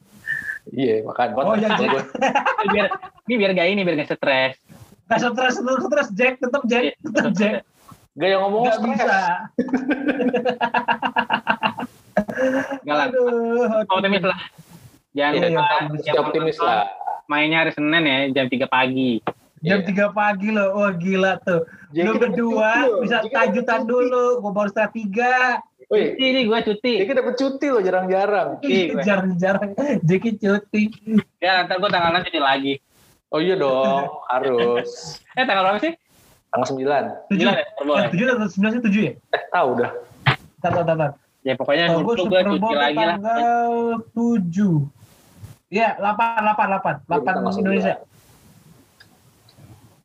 Iya, 0.73 1.05
makan. 1.05 1.37
Oh 1.37 1.53
iya. 1.53 1.77
Ini 1.77 2.73
biar 2.73 2.89
ini 3.29 3.33
biar 3.37 3.51
gak 3.53 3.69
ini 3.69 3.85
biar 3.85 4.01
gak 4.01 4.17
stres. 4.17 4.57
Gak 5.13 5.21
stres, 5.21 5.61
tetap 5.61 5.77
stres 5.85 6.09
Jack, 6.17 6.41
tetap 6.41 6.65
Jack, 6.65 6.97
tetap 7.05 7.37
Jack. 7.37 7.61
Gak 8.17 8.29
yang 8.33 8.41
ngomong 8.49 8.65
Gak 8.65 8.81
stres. 8.81 8.97
bisa. 8.97 9.21
Gak 12.81 12.95
lah. 12.97 13.13
Aduh. 13.13 13.85
Optimis 13.93 14.25
lah. 14.25 14.41
Jangan 15.13 15.33
Iya, 15.37 15.47
lupa 15.53 15.77
iya, 16.01 16.11
optimis 16.17 16.57
lah. 16.57 16.89
Mainnya 17.29 17.61
hari 17.61 17.77
Senin 17.77 18.09
ya 18.09 18.41
jam 18.41 18.49
3 18.49 18.65
pagi. 18.65 19.21
Jam 19.59 19.79
Iya. 19.81 20.07
3 20.07 20.15
pagi 20.15 20.49
loh, 20.49 20.67
wah 20.73 20.91
gila 20.91 21.35
tuh. 21.41 21.67
Jack 21.89 22.05
Lu 22.05 22.11
dapat 22.11 22.21
berdua 22.23 22.71
cuti 22.79 23.01
bisa 23.01 23.15
dapat 23.17 23.31
tajutan 23.33 23.79
cuti. 23.79 23.89
dulu, 23.89 24.23
gue 24.39 24.51
baru 24.51 24.67
setengah 24.69 24.91
tiga. 24.93 25.35
Wih, 25.89 26.05
Cuti 26.11 26.25
nih 26.29 26.43
gue 26.45 26.59
cuti. 26.63 26.93
Jeki 27.01 27.13
dapet 27.13 27.35
cuti 27.35 27.67
loh 27.67 27.81
jarang-jarang. 27.81 28.49
Gue. 28.61 28.81
Jarang-jarang 28.99 29.69
Jeki 30.01 30.31
cuti. 30.37 30.81
Ya 31.37 31.65
ntar 31.65 31.75
gue 31.77 31.89
tanggal 31.89 32.13
6 32.13 32.25
cuti 32.25 32.39
lagi. 32.39 32.73
Oh 33.29 33.37
iya 33.37 33.53
dong, 33.53 34.09
harus. 34.27 34.89
Eh 35.37 35.43
tanggal 35.43 35.65
berapa 35.65 35.79
sih? 35.79 35.93
Tanggal 36.49 36.67
9. 36.71 37.29
Tujuh, 37.29 37.45
ya, 37.45 37.53
ya? 37.53 37.65
Eh, 37.99 38.09
tujuh 38.09 38.25
atau 38.27 38.47
sembilan 38.47 38.71
sih 38.71 38.81
tujuh 38.81 39.01
ya? 39.03 39.13
Eh, 39.29 39.43
tahu 39.49 39.69
dah. 39.75 39.91
Tar, 40.59 40.71
tar, 40.71 40.83
tar, 40.83 40.95
tar. 40.95 41.11
Ya 41.39 41.53
pokoknya 41.53 41.85
Kalau 41.89 42.03
gue 42.03 42.15
Super 42.17 42.43
Bowl 42.53 42.73
lagi 42.73 42.95
lah. 42.95 43.15
tanggal 43.15 43.71
tujuh. 44.11 44.75
Iya, 45.69 45.93
delapan, 45.95 46.41
delapan, 46.41 46.65
delapan, 46.67 46.93
delapan 47.05 47.31
tanggal 47.31 47.53
Indonesia. 47.55 47.93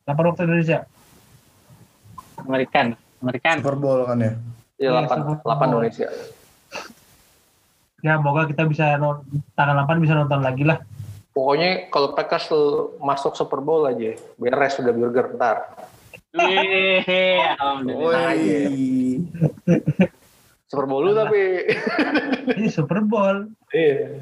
Delapan 0.05 0.25
waktu 0.29 0.43
Indonesia. 0.45 0.79
Amerikan. 2.45 2.87
Amerikan. 3.25 3.57
Super 3.65 3.77
Bowl 3.81 4.05
kan 4.05 4.21
ya. 4.21 4.33
Iya, 4.77 4.89
Iya, 4.93 5.09
8, 5.09 5.17
Super 5.17 5.37
8 5.41 5.57
Bowl. 5.57 5.69
Indonesia. 5.81 6.09
Ya, 8.05 8.15
moga 8.21 8.45
kita 8.45 8.69
bisa 8.69 9.01
tanggal 9.57 9.77
8 9.89 10.05
bisa 10.05 10.13
nonton 10.13 10.45
lagi 10.45 10.61
lah. 10.69 10.85
Pokoknya 11.33 11.89
kalau 11.89 12.13
Packers 12.13 12.53
masuk 13.01 13.33
Super 13.33 13.65
Bowl 13.65 13.89
aja, 13.89 14.13
beres 14.37 14.77
sudah 14.77 14.93
burger 14.93 15.35
ntar. 15.41 15.73
Wih, 16.37 17.01
alhamdulillah. 17.59 18.37
Woi. 18.37 19.25
Super 20.69 20.85
Bowl 20.85 21.01
lu 21.01 21.13
tapi. 21.17 21.65
Ini 22.61 22.69
Super 22.69 23.01
Bowl. 23.01 23.49
Iya. 23.73 24.21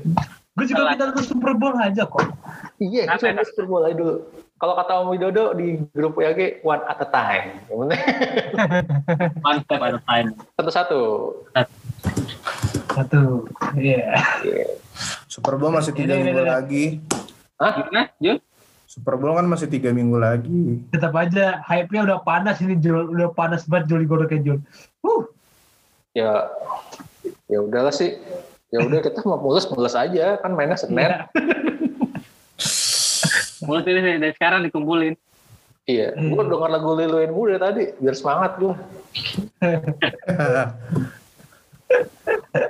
Gue 0.53 0.65
juga 0.69 0.95
minta 0.95 1.11
nonton 1.11 1.27
Super 1.27 1.53
Bowl 1.59 1.75
aja 1.75 2.07
kok. 2.07 2.23
Iya, 2.79 3.09
Kenapa 3.11 3.35
itu 3.35 3.51
Super 3.51 3.67
Bowl 3.67 3.83
aja 3.83 3.97
dulu. 3.99 4.15
Kalau 4.63 4.79
kata 4.79 5.03
Om 5.03 5.11
Widodo 5.11 5.59
di 5.59 5.75
grup 5.91 6.15
WAG, 6.15 6.63
one 6.63 6.87
at 6.87 7.03
a 7.03 7.09
time. 7.11 7.67
Yang 7.67 7.79
penting 7.83 8.03
One 9.43 9.59
step 9.67 9.81
at 9.83 9.99
a 9.99 10.03
time. 10.07 10.29
Satu-satu. 10.55 11.01
Satu. 12.95 13.23
Iya. 13.75 14.23
Iya. 14.47 14.67
Super 15.35 15.59
Bowl 15.59 15.75
masih 15.75 15.91
tiga 15.91 16.15
Ini, 16.15 16.23
ini, 16.23 16.27
minggu 16.31 16.43
ini. 16.47 16.53
lagi. 16.55 16.85
Hah? 17.59 17.75
Gimana, 17.75 18.03
Jul? 18.23 18.39
Super 18.87 19.19
Bowl 19.19 19.35
kan 19.35 19.51
masih 19.51 19.67
tiga 19.67 19.91
minggu 19.91 20.15
lagi. 20.15 20.87
Tetap 20.95 21.11
aja 21.19 21.59
hype-nya 21.67 22.07
udah 22.07 22.19
panas 22.23 22.63
ini 22.63 22.79
Jul. 22.79 23.19
Udah 23.19 23.35
panas 23.35 23.67
banget 23.67 23.91
Jul 23.91 24.07
digoroknya 24.07 24.47
Jul. 24.47 24.59
Uh. 25.03 25.27
Ya, 26.15 26.47
ya 27.51 27.59
udahlah 27.67 27.91
sih. 27.91 28.15
Ya 28.71 28.79
udah 28.79 29.03
kita 29.03 29.27
mau 29.27 29.43
mulus 29.43 29.67
mulus 29.75 29.99
aja 29.99 30.39
kan 30.39 30.55
mainnya 30.55 30.79
Senin. 30.79 31.11
Mulai 33.67 33.83
dari, 33.87 34.01
dari 34.19 34.35
sekarang 34.35 34.67
dikumpulin. 34.67 35.15
Iya, 35.83 36.15
gua 36.31 36.47
denger 36.47 36.71
lagu 36.71 36.95
Lil 36.95 37.11
Wayne 37.11 37.35
muda 37.35 37.59
tadi 37.59 37.91
biar 37.99 38.15
semangat 38.15 38.55
gua. 38.63 38.79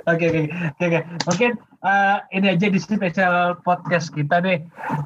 Oke 0.09 0.25
oke 0.33 0.41
oke 0.49 0.85
oke. 0.89 0.99
Mungkin 1.29 1.51
eh, 1.61 2.17
ini 2.33 2.47
aja 2.57 2.67
di 2.73 2.79
sini 2.81 2.95
spesial 2.97 3.61
podcast 3.61 4.09
kita 4.09 4.41
deh 4.41 4.59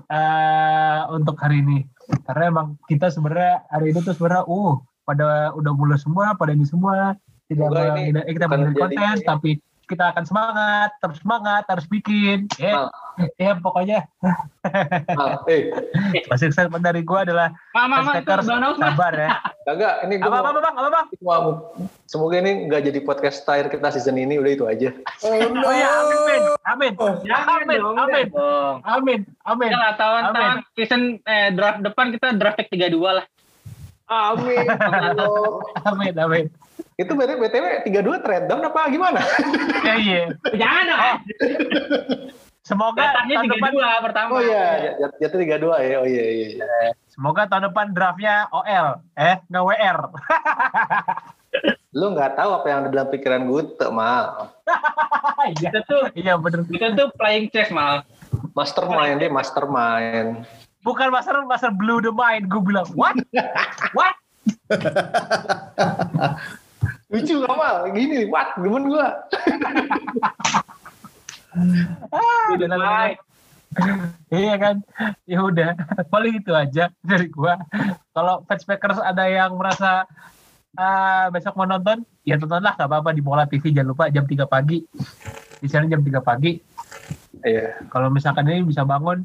eh, 0.07 0.99
untuk 1.11 1.35
hari 1.35 1.59
ini. 1.59 1.83
Karena 2.23 2.47
emang 2.47 2.67
kita 2.87 3.11
sebenarnya 3.11 3.67
hari 3.67 3.91
ini 3.91 3.99
tuh 3.99 4.15
sebenarnya 4.15 4.47
uh 4.47 4.79
pada 5.03 5.51
udah 5.55 5.71
mulai 5.75 5.99
semua, 5.99 6.31
pada 6.39 6.55
ini 6.55 6.63
semua 6.63 7.15
tidak 7.51 7.67
mau- 7.71 7.95
ini 7.99 8.23
eh, 8.23 8.33
kita 8.35 8.47
konten 8.47 8.75
tapi 9.23 9.59
kita 9.87 10.11
akan 10.11 10.23
semangat, 10.23 10.89
tetap 10.95 11.15
semangat, 11.15 11.63
harus 11.65 11.87
bikin. 11.87 12.51
Ya, 12.55 12.91
ya 13.35 13.55
pokoknya 13.55 14.03
Ah, 15.09 15.39
eh, 15.47 15.71
masih 16.27 16.51
statement 16.51 16.83
dari 16.83 17.01
gua 17.01 17.23
adalah 17.23 17.55
Mama, 17.71 18.03
mama, 18.03 18.19
itu 18.19 18.29
sabar 18.77 19.13
ya. 19.15 19.29
kagak 19.63 19.93
ini 20.05 20.19
Apa 20.19 20.27
gua 20.27 20.35
apa 20.35 20.43
mau, 20.43 20.51
apa 20.51 20.59
bang? 20.61 20.75
Apa 20.75 20.89
bang? 20.89 21.05
mau 21.19 21.43
semoga 22.03 22.35
ini 22.37 22.67
nggak 22.67 22.81
jadi 22.85 22.99
podcast 23.01 23.41
terakhir 23.41 23.73
kita 23.73 23.87
season 23.89 24.15
ini 24.15 24.35
udah 24.35 24.51
itu 24.51 24.65
aja. 24.67 24.89
Oh 25.23 25.33
no. 25.33 25.59
Oh 25.61 25.73
ya, 25.73 25.89
amin, 26.03 26.41
amin, 26.65 26.91
Oh. 26.97 27.15
Jangan 27.21 27.63
amin, 27.63 27.77
dong, 27.77 27.95
amin, 27.97 28.25
dong. 28.29 28.75
amin, 28.83 29.19
amin. 29.43 29.69
Ya 29.69 29.95
tahun-tahun 29.95 30.35
Amin. 30.59 30.75
season 30.75 31.01
eh, 31.23 31.49
draft 31.51 31.79
depan 31.81 32.11
kita 32.11 32.35
draft 32.35 32.59
pick 32.59 32.69
32 32.69 32.99
lah. 32.99 33.25
Amin. 34.07 34.67
Amin, 35.83 36.13
amin. 36.25 36.45
Itu 36.97 37.13
BTW, 37.13 37.37
BTW 37.45 37.65
32 37.85 38.25
trade 38.25 38.45
down 38.49 38.65
apa 38.65 38.89
gimana? 38.89 39.21
Ya, 39.85 39.93
iya. 40.01 40.21
Jangan 40.49 40.83
dong. 40.89 41.01
Semoga 42.65 42.99
Datangnya 42.99 43.35
tahun 43.39 43.49
depan 43.53 43.71
32 43.71 44.05
pertama. 44.09 44.29
Oh 44.33 44.41
iya, 44.43 44.65
jat- 44.99 45.17
jatuh 45.21 45.39
32 45.39 45.87
ya. 45.87 45.95
Oh 46.01 46.07
iya 46.09 46.25
iya. 46.25 46.47
iya. 46.57 46.65
Semoga 47.07 47.45
tahun 47.45 47.69
depan 47.71 47.93
draftnya 47.93 48.49
OL, 48.51 48.87
eh 49.13 49.37
nggak 49.45 49.63
WR. 49.63 49.97
Lu 51.95 52.11
nggak 52.11 52.35
tahu 52.35 52.49
apa 52.51 52.65
yang 52.67 52.77
ada 52.83 52.89
dalam 52.91 53.07
pikiran 53.13 53.41
gue, 53.47 53.63
tuh, 53.77 53.93
mal. 53.93 54.51
Iya, 55.47 55.69
tuh 55.85 56.11
iya 56.17 56.33
bener. 56.35 56.65
kita 56.65 56.97
tuh 56.97 57.07
playing 57.15 57.47
chess 57.53 57.71
mal. 57.71 58.03
Mastermind 58.57 59.21
deh, 59.21 59.31
mastermind. 59.31 60.43
Bukan 60.81 61.13
master 61.13 61.39
master 61.45 61.71
blue 61.71 62.03
the 62.03 62.11
mind, 62.11 62.49
gue 62.51 62.59
bilang 62.59 62.89
what? 62.97 63.15
What? 63.97 64.17
Lucu 67.07 67.39
gak 67.39 67.55
mal? 67.55 67.75
Gini, 67.95 68.27
what? 68.27 68.51
Gemen 68.59 68.91
gua. 68.91 69.07
Ah, 72.11 72.53
udah. 72.53 73.15
Iya 74.33 74.55
kan, 74.57 74.75
ya 75.29 75.39
udah, 75.43 75.77
paling 76.09 76.41
itu 76.41 76.49
aja 76.51 76.89
dari 77.01 77.29
gua. 77.29 77.61
Kalau 78.11 78.41
fans 78.49 78.65
Packers 78.65 78.99
ada 78.99 79.25
yang 79.29 79.53
merasa 79.55 80.05
ah, 80.75 81.29
besok 81.29 81.55
mau 81.55 81.69
nonton, 81.69 82.01
ya 82.25 82.41
tontonlah 82.41 82.73
nggak 82.73 82.89
apa-apa 82.89 83.09
di 83.13 83.21
Mola 83.21 83.45
TV 83.45 83.69
jangan 83.71 83.89
lupa 83.93 84.09
jam 84.09 84.25
3 84.25 84.49
pagi. 84.49 84.83
Di 85.61 85.67
sana 85.69 85.89
jam 85.89 86.01
3 86.01 86.19
pagi. 86.21 86.57
Iya. 87.45 87.85
Kalau 87.89 88.09
misalkan 88.09 88.49
ini 88.49 88.65
bisa 88.65 88.81
bangun, 88.81 89.23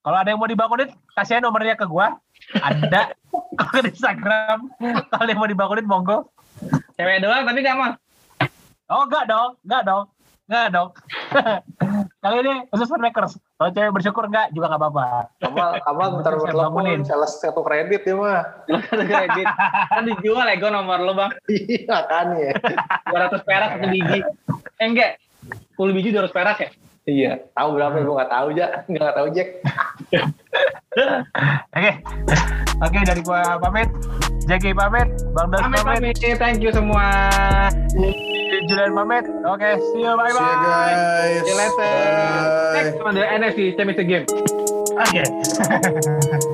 kalau 0.00 0.16
ada 0.16 0.32
yang 0.32 0.40
mau 0.40 0.48
dibangunin, 0.48 0.90
kasih 1.12 1.44
nomornya 1.44 1.76
ke 1.76 1.84
gua. 1.84 2.16
Ada 2.56 3.12
kalau 3.56 3.80
di 3.84 3.90
Instagram. 3.92 4.58
Kalau 5.12 5.28
yang 5.28 5.40
mau 5.40 5.50
dibangunin 5.50 5.86
monggo. 5.86 6.28
Cewek 7.00 7.24
doang 7.24 7.42
tapi 7.48 7.58
gak 7.64 7.76
mal. 7.80 7.92
Oh 8.92 9.08
enggak 9.08 9.24
dong, 9.24 9.56
enggak 9.64 9.82
dong, 9.88 10.04
enggak 10.44 10.66
dong. 10.68 10.88
Kali 12.20 12.36
ini 12.44 12.54
khusus 12.68 12.92
for 12.92 13.00
makers. 13.00 13.40
Kalau 13.56 13.72
cewek 13.72 13.92
bersyukur 13.96 14.28
enggak 14.28 14.52
juga 14.52 14.68
nggak 14.68 14.82
apa-apa. 14.84 15.06
Kamal, 15.40 15.68
Kamal 15.80 16.06
bertelepon, 16.20 16.52
bangunin. 16.76 17.00
sales 17.08 17.40
satu 17.40 17.64
kredit 17.64 18.04
ya 18.04 18.12
mah. 18.20 18.44
Kredit. 18.92 19.46
Kan 19.88 20.04
dijual 20.12 20.44
ya 20.44 20.60
gue 20.60 20.68
nomor 20.68 21.00
lo 21.00 21.16
bang. 21.16 21.32
Iya 21.48 22.04
kan 22.04 22.36
ya. 22.36 22.52
200 23.08 23.48
perak 23.48 23.70
satu 23.80 23.86
biji. 23.88 24.20
Eh 24.76 24.84
enggak. 24.84 25.16
10 25.80 25.96
biji 25.96 26.12
200 26.12 26.36
perak 26.36 26.56
ya? 26.60 26.68
Iya, 27.10 27.42
tahu 27.58 27.74
berapa 27.74 27.96
gue 28.06 28.14
nggak 28.14 28.30
tahu 28.30 28.46
aja, 28.54 28.66
nggak 28.92 29.12
tahu 29.18 29.26
Jack. 29.34 29.48
Oke, 31.74 31.92
oke 32.86 32.98
dari 33.02 33.22
gua 33.26 33.58
pamit. 33.58 33.90
Jagi 34.46 34.70
pamit, 34.70 35.10
Bang 35.34 35.50
Das 35.50 35.62
Amin, 35.66 35.82
pamit, 35.82 36.14
amin. 36.22 36.36
Thank 36.38 36.62
you 36.62 36.70
semua. 36.70 37.30
Julian 38.70 38.94
pamit. 38.94 39.26
Oke, 39.42 39.70
see 39.90 40.06
you, 40.06 40.14
bye 40.14 40.30
See 40.30 40.38
you 40.38 40.54
bye. 40.54 40.62
guys. 40.62 41.42
See 41.42 41.50
you 41.50 41.56
later. 41.58 41.82
Bye. 41.82 42.74
Next 42.78 43.02
on 43.02 43.12
the 43.18 43.24
NFC 43.26 43.58
Championship 43.74 44.06
Game. 44.06 44.24
Oke. 44.94 45.22